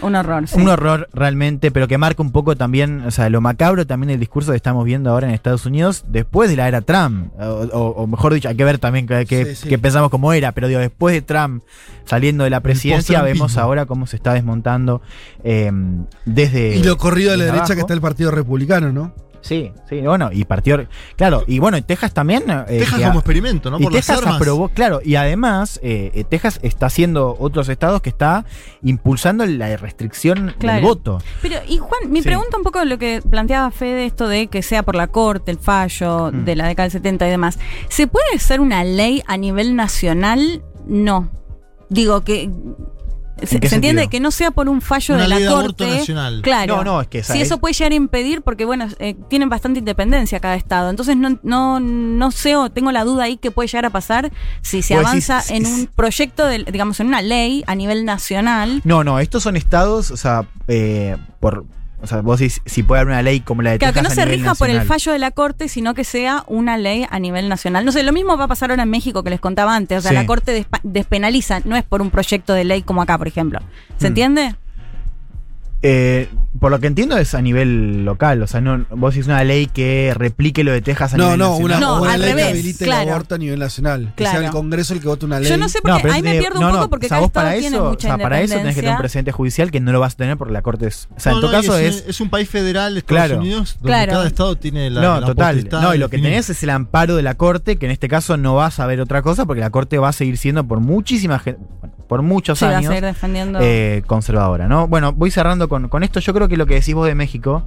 Un 0.00 0.14
horror, 0.14 0.46
sí. 0.46 0.60
un 0.60 0.68
horror 0.68 1.08
realmente, 1.12 1.70
pero 1.70 1.88
que 1.88 1.98
marca 1.98 2.22
un 2.22 2.30
poco 2.30 2.56
también, 2.56 3.00
o 3.06 3.10
sea, 3.10 3.28
lo 3.30 3.40
macabro 3.40 3.86
también 3.86 4.10
el 4.10 4.20
discurso 4.20 4.52
que 4.52 4.56
estamos 4.56 4.84
viendo 4.84 5.10
ahora 5.10 5.26
en 5.28 5.34
Estados 5.34 5.66
Unidos 5.66 6.04
después 6.08 6.48
de 6.50 6.56
la 6.56 6.68
era 6.68 6.80
Trump, 6.82 7.32
o, 7.40 7.44
o- 7.44 7.90
o 8.02 8.06
mejor 8.06 8.32
dicho, 8.34 8.48
hay 8.48 8.54
que 8.56 8.64
ver 8.64 8.78
también 8.78 9.06
que, 9.06 9.26
que- 9.26 9.44
Sí, 9.46 9.54
sí. 9.56 9.68
que 9.68 9.78
pensamos 9.78 10.10
cómo 10.10 10.32
era, 10.32 10.52
pero 10.52 10.68
digo, 10.68 10.80
después 10.80 11.14
de 11.14 11.22
Trump 11.22 11.62
saliendo 12.04 12.44
de 12.44 12.50
la 12.50 12.60
presidencia, 12.60 13.22
vemos 13.22 13.56
ahora 13.58 13.86
cómo 13.86 14.06
se 14.06 14.16
está 14.16 14.32
desmontando 14.34 15.02
eh, 15.44 15.70
desde... 16.24 16.76
Y 16.76 16.82
lo 16.84 16.96
corrido 16.96 17.32
a 17.32 17.36
la 17.36 17.44
derecha 17.44 17.74
que 17.74 17.80
está 17.80 17.92
el 17.92 18.00
Partido 18.00 18.30
Republicano, 18.30 18.92
¿no? 18.92 19.12
Sí, 19.40 19.72
sí, 19.88 20.00
bueno, 20.00 20.30
y 20.32 20.44
partió. 20.44 20.86
Claro, 21.16 21.44
y 21.46 21.58
bueno, 21.60 21.76
en 21.76 21.84
Texas 21.84 22.12
también. 22.12 22.42
eh, 22.48 22.80
Texas 22.80 23.00
como 23.00 23.20
experimento, 23.20 23.70
¿no? 23.70 23.78
y 23.78 23.84
Por 23.84 23.92
las 23.92 24.04
Texas 24.06 24.18
armas. 24.22 24.36
aprobó, 24.36 24.68
claro, 24.68 25.00
y 25.04 25.14
además 25.14 25.78
eh, 25.82 26.10
eh, 26.14 26.24
Texas 26.24 26.58
está 26.62 26.86
haciendo 26.86 27.36
otros 27.38 27.68
estados 27.68 28.02
que 28.02 28.08
está 28.10 28.44
impulsando 28.82 29.46
la 29.46 29.76
restricción 29.76 30.54
Claro. 30.58 30.76
del 30.76 30.84
voto. 30.84 31.18
Pero, 31.40 31.56
y 31.68 31.78
Juan, 31.78 32.10
mi 32.10 32.20
Sí. 32.22 32.24
pregunta 32.28 32.56
un 32.56 32.64
poco 32.64 32.84
lo 32.84 32.98
que 32.98 33.22
planteaba 33.28 33.70
Fede, 33.70 34.06
esto 34.06 34.26
de 34.28 34.48
que 34.48 34.62
sea 34.62 34.82
por 34.82 34.94
la 34.96 35.06
corte, 35.06 35.50
el 35.50 35.58
fallo 35.58 36.30
Mm. 36.32 36.44
de 36.44 36.56
la 36.56 36.66
década 36.66 36.84
del 36.84 36.92
70 36.92 37.26
y 37.26 37.30
demás. 37.30 37.58
¿Se 37.88 38.06
puede 38.06 38.26
hacer 38.34 38.60
una 38.60 38.82
ley 38.84 39.22
a 39.26 39.36
nivel 39.36 39.76
nacional? 39.76 40.62
No. 40.86 41.30
Digo 41.90 42.22
que. 42.22 42.50
Se, 43.46 43.60
qué 43.60 43.68
se 43.68 43.76
entiende 43.76 44.08
que 44.08 44.20
no 44.20 44.30
sea 44.30 44.50
por 44.50 44.68
un 44.68 44.80
fallo 44.80 45.14
Una 45.14 45.22
de 45.24 45.28
la 45.28 45.34
ley 45.36 45.44
de 45.44 45.50
aborto 45.50 45.84
corte. 45.84 45.98
nacional. 45.98 46.40
Claro. 46.42 46.76
No, 46.78 46.84
no, 46.84 47.00
es 47.00 47.08
que 47.08 47.18
esa 47.20 47.32
si 47.32 47.40
es- 47.40 47.46
eso 47.46 47.58
puede 47.58 47.72
llegar 47.74 47.92
a 47.92 47.94
impedir, 47.94 48.42
porque 48.42 48.64
bueno, 48.64 48.86
eh, 48.98 49.14
tienen 49.28 49.48
bastante 49.48 49.78
independencia 49.78 50.40
cada 50.40 50.56
estado. 50.56 50.90
Entonces 50.90 51.16
no, 51.16 51.38
no, 51.42 51.78
no 51.80 52.30
sé 52.30 52.56
o 52.56 52.70
tengo 52.70 52.90
la 52.92 53.04
duda 53.04 53.24
ahí 53.24 53.36
que 53.36 53.50
puede 53.50 53.68
llegar 53.68 53.86
a 53.86 53.90
pasar 53.90 54.32
si 54.62 54.82
se 54.82 54.94
avanza 54.94 55.36
decís, 55.36 55.50
en 55.52 55.62
es- 55.66 55.68
un 55.72 55.86
proyecto, 55.86 56.46
de, 56.46 56.64
digamos, 56.64 56.98
en 57.00 57.06
una 57.08 57.22
ley 57.22 57.62
a 57.66 57.74
nivel 57.74 58.04
nacional. 58.04 58.80
No, 58.84 59.04
no, 59.04 59.18
estos 59.18 59.42
son 59.42 59.56
estados, 59.56 60.10
o 60.10 60.16
sea, 60.16 60.46
eh, 60.66 61.16
por. 61.40 61.64
O 62.00 62.06
sea, 62.06 62.20
vos 62.20 62.38
decís 62.38 62.60
si 62.64 62.82
puede 62.84 63.00
haber 63.00 63.12
una 63.12 63.22
ley 63.22 63.40
como 63.40 63.60
la 63.62 63.72
de 63.72 63.78
Claro, 63.78 63.92
que 63.94 64.02
no 64.02 64.08
a 64.08 64.10
se 64.12 64.24
rija 64.24 64.54
por 64.54 64.70
el 64.70 64.82
fallo 64.82 65.10
de 65.12 65.18
la 65.18 65.32
Corte, 65.32 65.68
sino 65.68 65.94
que 65.94 66.04
sea 66.04 66.44
una 66.46 66.76
ley 66.78 67.06
a 67.10 67.18
nivel 67.18 67.48
nacional. 67.48 67.84
No 67.84 67.90
sé, 67.90 68.02
lo 68.04 68.12
mismo 68.12 68.36
va 68.38 68.44
a 68.44 68.48
pasar 68.48 68.70
ahora 68.70 68.84
en 68.84 68.90
México 68.90 69.24
que 69.24 69.30
les 69.30 69.40
contaba 69.40 69.74
antes. 69.74 69.98
O 69.98 70.00
sea, 70.02 70.10
Sí. 70.10 70.14
la 70.14 70.24
Corte 70.26 70.64
despenaliza, 70.84 71.60
no 71.64 71.76
es 71.76 71.82
por 71.84 72.00
un 72.00 72.10
proyecto 72.10 72.52
de 72.54 72.64
ley 72.64 72.82
como 72.82 73.02
acá, 73.02 73.18
por 73.18 73.26
ejemplo. 73.28 73.58
¿Se 73.98 74.04
Mm. 74.04 74.08
entiende? 74.08 74.54
Eh, 75.80 76.28
por 76.58 76.72
lo 76.72 76.80
que 76.80 76.88
entiendo 76.88 77.16
es 77.18 77.34
a 77.36 77.40
nivel 77.42 78.04
local, 78.04 78.42
o 78.42 78.48
sea, 78.48 78.60
no, 78.60 78.84
vos 78.90 79.14
decís 79.14 79.28
una 79.28 79.44
ley 79.44 79.68
que 79.68 80.12
replique 80.16 80.64
lo 80.64 80.72
de 80.72 80.80
Texas 80.82 81.14
a 81.14 81.16
No, 81.16 81.24
nivel 81.26 81.38
no, 81.38 81.50
nacional. 81.50 81.76
una, 81.78 81.86
No, 81.86 82.02
una 82.02 82.12
al 82.14 82.20
ley 82.20 82.28
revés, 82.30 82.44
que 82.46 82.50
habilite 82.50 82.84
claro. 82.84 83.02
el 83.02 83.08
aborto 83.10 83.34
a 83.36 83.38
nivel 83.38 83.58
nacional. 83.60 84.12
Que 84.16 84.24
Claro. 84.24 84.38
sea 84.38 84.46
el 84.48 84.52
Congreso 84.52 84.94
el 84.94 85.00
que 85.00 85.06
vote 85.06 85.24
una 85.26 85.38
ley. 85.38 85.48
Yo 85.48 85.56
no 85.56 85.68
sé 85.68 85.78
No, 85.78 85.82
porque 85.92 86.02
pero 86.02 86.14
ahí 86.14 86.22
me 86.22 86.30
tiene- 86.30 86.42
pierdo 86.42 86.60
no, 86.60 86.66
un 86.66 86.72
no, 86.72 86.78
poco 86.80 86.90
porque 86.90 87.06
o 87.06 87.08
sea, 87.08 87.16
cada 87.16 87.20
vos 87.20 87.28
estado 87.28 87.44
para 87.46 87.58
tiene 87.60 87.76
eso, 87.76 87.84
mucha 87.90 88.08
o 88.08 88.10
sea, 88.16 88.18
para 88.18 88.40
eso 88.40 88.54
tenés 88.56 88.74
que 88.74 88.80
tener 88.80 88.94
un 88.96 88.98
presidente 89.00 89.30
judicial 89.32 89.70
que 89.70 89.78
no 89.80 89.92
lo 89.92 90.00
vas 90.00 90.14
a 90.14 90.16
tener 90.16 90.36
porque 90.36 90.52
la 90.52 90.62
corte 90.62 90.88
es. 90.88 91.08
O 91.16 91.20
sea, 91.20 91.32
en 91.32 91.40
No, 91.40 91.42
no, 91.42 91.48
y 91.48 91.60
caso 91.60 91.78
es, 91.78 91.96
es. 91.96 92.04
es 92.08 92.20
un 92.20 92.30
país 92.30 92.48
federal, 92.48 92.96
Estados 92.96 93.26
Claro. 93.26 93.40
Unidos, 93.40 93.74
donde 93.80 93.88
Claro. 93.88 94.12
cada 94.14 94.26
estado 94.26 94.56
tiene 94.56 94.90
la. 94.90 95.00
no, 95.00 95.20
la 95.20 95.26
total. 95.28 95.68
No, 95.70 95.90
y 95.90 95.92
de 95.92 95.98
lo 95.98 96.08
que 96.10 96.18
tenés 96.18 96.50
es 96.50 96.60
el 96.64 96.70
amparo 96.70 97.14
de 97.14 97.22
la 97.22 97.34
corte, 97.36 97.76
que 97.76 97.86
en 97.86 97.92
este 97.92 98.08
caso 98.08 98.36
no 98.36 98.56
vas 98.56 98.80
a 98.80 98.86
ver 98.86 99.00
otra 99.00 99.22
cosa, 99.22 99.46
porque 99.46 99.60
la 99.60 99.70
corte 99.70 99.96
va 99.98 100.08
a 100.08 100.12
seguir 100.12 100.36
siendo 100.38 100.66
por 100.66 100.80
muchísimas 100.80 101.42
gen- 101.42 101.58
bueno, 101.80 101.94
por 102.08 102.22
muchos 102.22 102.58
Sí, 102.58 102.64
va 102.64 102.72
a 102.72 102.76
años 102.78 102.88
seguir 102.88 103.04
defendiendo. 103.04 103.58
eh, 103.62 104.02
conservadora, 104.06 104.66
¿no? 104.66 104.88
Bueno, 104.88 105.12
voy 105.12 105.30
cerrando 105.30 105.67
con, 105.68 106.02
esto. 106.02 106.20
Yo 106.20 106.34
creo 106.34 106.48
que 106.48 106.56
lo 106.56 106.66
que 106.66 106.74
decís 106.74 106.94
vos 106.94 107.06
de 107.06 107.14
México 107.14 107.62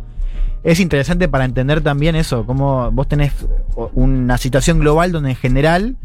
es 0.63 0.79
interesante 0.79 1.27
para 1.27 1.45
entender 1.45 1.81
también 1.81 2.15
eso, 2.15 2.45
cómo 2.45 2.91
vos 2.91 3.07
tenés 3.07 3.33
una 3.93 4.37
situación 4.37 4.79
global 4.79 5.11
donde 5.11 5.31
en 5.31 5.35
general 5.35 5.95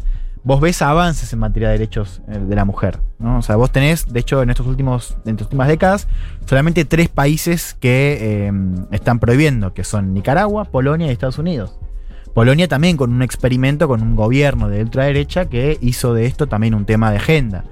vos 0.45 0.61
ves 0.61 0.81
avances 0.81 1.33
en 1.33 1.41
materia 1.41 1.69
de 1.69 1.79
derechos 1.79 2.23
eh, 2.29 2.39
de 2.39 2.55
la 2.55 2.65
mujer, 2.65 3.01
¿no? 3.19 3.39
O 3.39 3.43
sea, 3.43 3.57
vos 3.57 3.73
tenés, 3.73 4.13
de 4.13 4.21
hecho, 4.21 4.43
en 4.43 4.51
estos 4.51 4.67
últimos, 4.67 5.17
en 5.25 5.33
estas 5.33 5.47
últimas 5.47 5.67
décadas, 5.67 6.07
solamente 6.45 6.85
tres 6.85 7.09
países 7.09 7.75
que 7.75 8.19
eh, 8.21 8.53
están 8.93 9.19
prohibiendo, 9.19 9.75
que 9.75 9.83
son 9.83 10.15
Nicaragua, 10.15 10.65
Polonia 10.65 11.09
y 11.09 11.11
Estados 11.11 11.39
Unidos. 11.39 11.77
Polonia 12.37 12.69
también 12.69 12.99
con 12.99 13.15
un 13.15 13.23
experimento 13.23 13.89
con 13.89 14.03
un 14.03 14.15
gobierno 14.15 14.69
de 14.69 14.83
ultraderecha 14.83 15.47
que 15.47 15.79
hizo 15.81 16.13
de 16.13 16.27
esto 16.27 16.47
también 16.47 16.75
un 16.75 16.85
tema 16.85 17.11
de 17.11 17.17
agenda, 17.17 17.65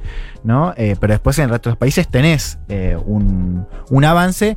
¿no? 0.42 0.72
Eh, 0.78 0.96
pero 0.98 1.12
después 1.12 1.38
en 1.38 1.44
el 1.44 1.50
resto 1.50 1.68
de 1.68 1.72
los 1.72 1.78
países 1.78 2.08
tenés 2.08 2.58
eh, 2.70 2.96
un, 3.04 3.66
un 3.90 4.04
avance 4.06 4.56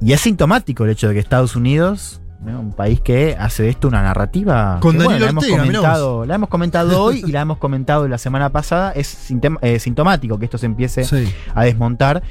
y 0.00 0.12
es 0.12 0.20
sintomático 0.20 0.84
el 0.84 0.90
hecho 0.90 1.08
de 1.08 1.14
que 1.14 1.18
Estados 1.18 1.56
Unidos, 1.56 2.22
¿no? 2.40 2.60
un 2.60 2.72
país 2.72 3.00
que 3.00 3.34
hace 3.36 3.64
de 3.64 3.70
esto 3.70 3.88
una 3.88 4.00
narrativa 4.04 4.78
Con 4.80 4.96
que, 4.96 5.08
la, 5.08 5.16
hemos 5.28 5.42
Ortega, 5.42 5.58
comentado, 5.58 6.24
la 6.24 6.34
hemos 6.36 6.48
comentado 6.48 7.02
hoy 7.02 7.24
y 7.26 7.32
la 7.32 7.40
hemos 7.40 7.58
comentado 7.58 8.06
la 8.06 8.18
semana 8.18 8.50
pasada, 8.50 8.92
es 8.92 9.28
eh, 9.60 9.80
sintomático 9.80 10.38
que 10.38 10.44
esto 10.44 10.56
se 10.58 10.66
empiece 10.66 11.02
Sí. 11.02 11.28
a 11.52 11.64
desmontar 11.64 12.22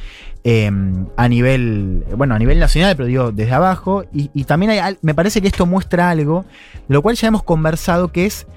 eh, 0.43 0.71
a 1.17 1.27
nivel, 1.27 2.03
bueno, 2.15 2.33
a 2.33 2.39
nivel 2.39 2.59
nacional, 2.59 2.95
pero 2.95 3.07
digo, 3.07 3.31
desde 3.31 3.53
abajo. 3.53 4.05
Y, 4.11 4.43
también 4.45 4.71
hay 4.71 4.97
me 5.01 5.13
parece 5.13 5.41
que 5.41 5.47
esto 5.47 5.65
muestra 5.65 6.09
algo, 6.09 6.45
lo 6.87 7.01
cual 7.01 7.15
ya 7.15 7.27
hemos 7.27 7.43
conversado, 7.43 8.11
que 8.11 8.25
es 8.25 8.47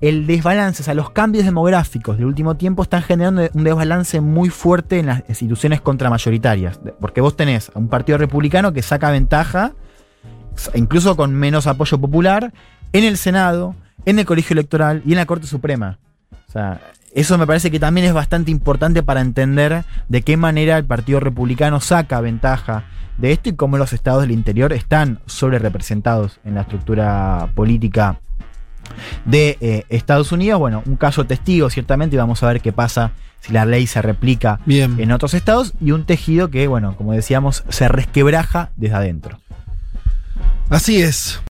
el 0.00 0.26
desbalance, 0.26 0.82
o 0.82 0.84
sea, 0.84 0.94
los 0.94 1.10
cambios 1.10 1.44
demográficos 1.44 2.18
del 2.18 2.26
último 2.26 2.56
tiempo 2.56 2.82
están 2.82 3.02
generando 3.02 3.48
un 3.54 3.64
desbalance 3.64 4.20
muy 4.20 4.50
fuerte 4.50 4.98
en 4.98 5.06
las 5.06 5.22
instituciones 5.28 5.80
contramayoritarias. 5.80 6.80
Porque 7.00 7.20
vos 7.20 7.36
tenés 7.36 7.70
a 7.74 7.78
un 7.78 7.88
partido 7.88 8.18
republicano 8.18 8.72
que 8.72 8.82
saca 8.82 9.10
ventaja, 9.10 9.72
incluso 10.74 11.16
con 11.16 11.34
menos 11.34 11.66
apoyo 11.66 11.98
popular, 11.98 12.52
en 12.92 13.04
el 13.04 13.16
Senado, 13.16 13.74
en 14.04 14.18
el 14.18 14.26
Colegio 14.26 14.54
Electoral 14.54 15.02
y 15.04 15.12
en 15.12 15.18
la 15.18 15.26
Corte 15.26 15.46
Suprema. 15.46 15.98
O 16.48 16.52
sea, 16.52 16.80
eso 17.16 17.38
me 17.38 17.46
parece 17.46 17.70
que 17.70 17.80
también 17.80 18.06
es 18.06 18.12
bastante 18.12 18.50
importante 18.50 19.02
para 19.02 19.22
entender 19.22 19.84
de 20.10 20.20
qué 20.20 20.36
manera 20.36 20.76
el 20.76 20.84
Partido 20.84 21.18
Republicano 21.18 21.80
saca 21.80 22.20
ventaja 22.20 22.84
de 23.16 23.32
esto 23.32 23.48
y 23.48 23.54
cómo 23.54 23.78
los 23.78 23.94
estados 23.94 24.20
del 24.20 24.32
interior 24.32 24.74
están 24.74 25.20
sobre 25.24 25.58
representados 25.58 26.40
en 26.44 26.56
la 26.56 26.60
estructura 26.60 27.48
política 27.54 28.20
de 29.24 29.56
eh, 29.62 29.84
Estados 29.88 30.30
Unidos. 30.30 30.60
Bueno, 30.60 30.82
un 30.84 30.96
caso 30.96 31.24
testigo, 31.24 31.70
ciertamente, 31.70 32.16
y 32.16 32.18
vamos 32.18 32.42
a 32.42 32.48
ver 32.48 32.60
qué 32.60 32.74
pasa 32.74 33.12
si 33.40 33.50
la 33.50 33.64
ley 33.64 33.86
se 33.86 34.02
replica 34.02 34.60
Bien. 34.66 35.00
en 35.00 35.10
otros 35.10 35.32
estados, 35.32 35.72
y 35.80 35.92
un 35.92 36.04
tejido 36.04 36.50
que, 36.50 36.66
bueno, 36.66 36.96
como 36.96 37.14
decíamos, 37.14 37.64
se 37.70 37.88
resquebraja 37.88 38.72
desde 38.76 38.94
adentro. 38.94 39.40
Así 40.68 41.00
es. 41.00 41.40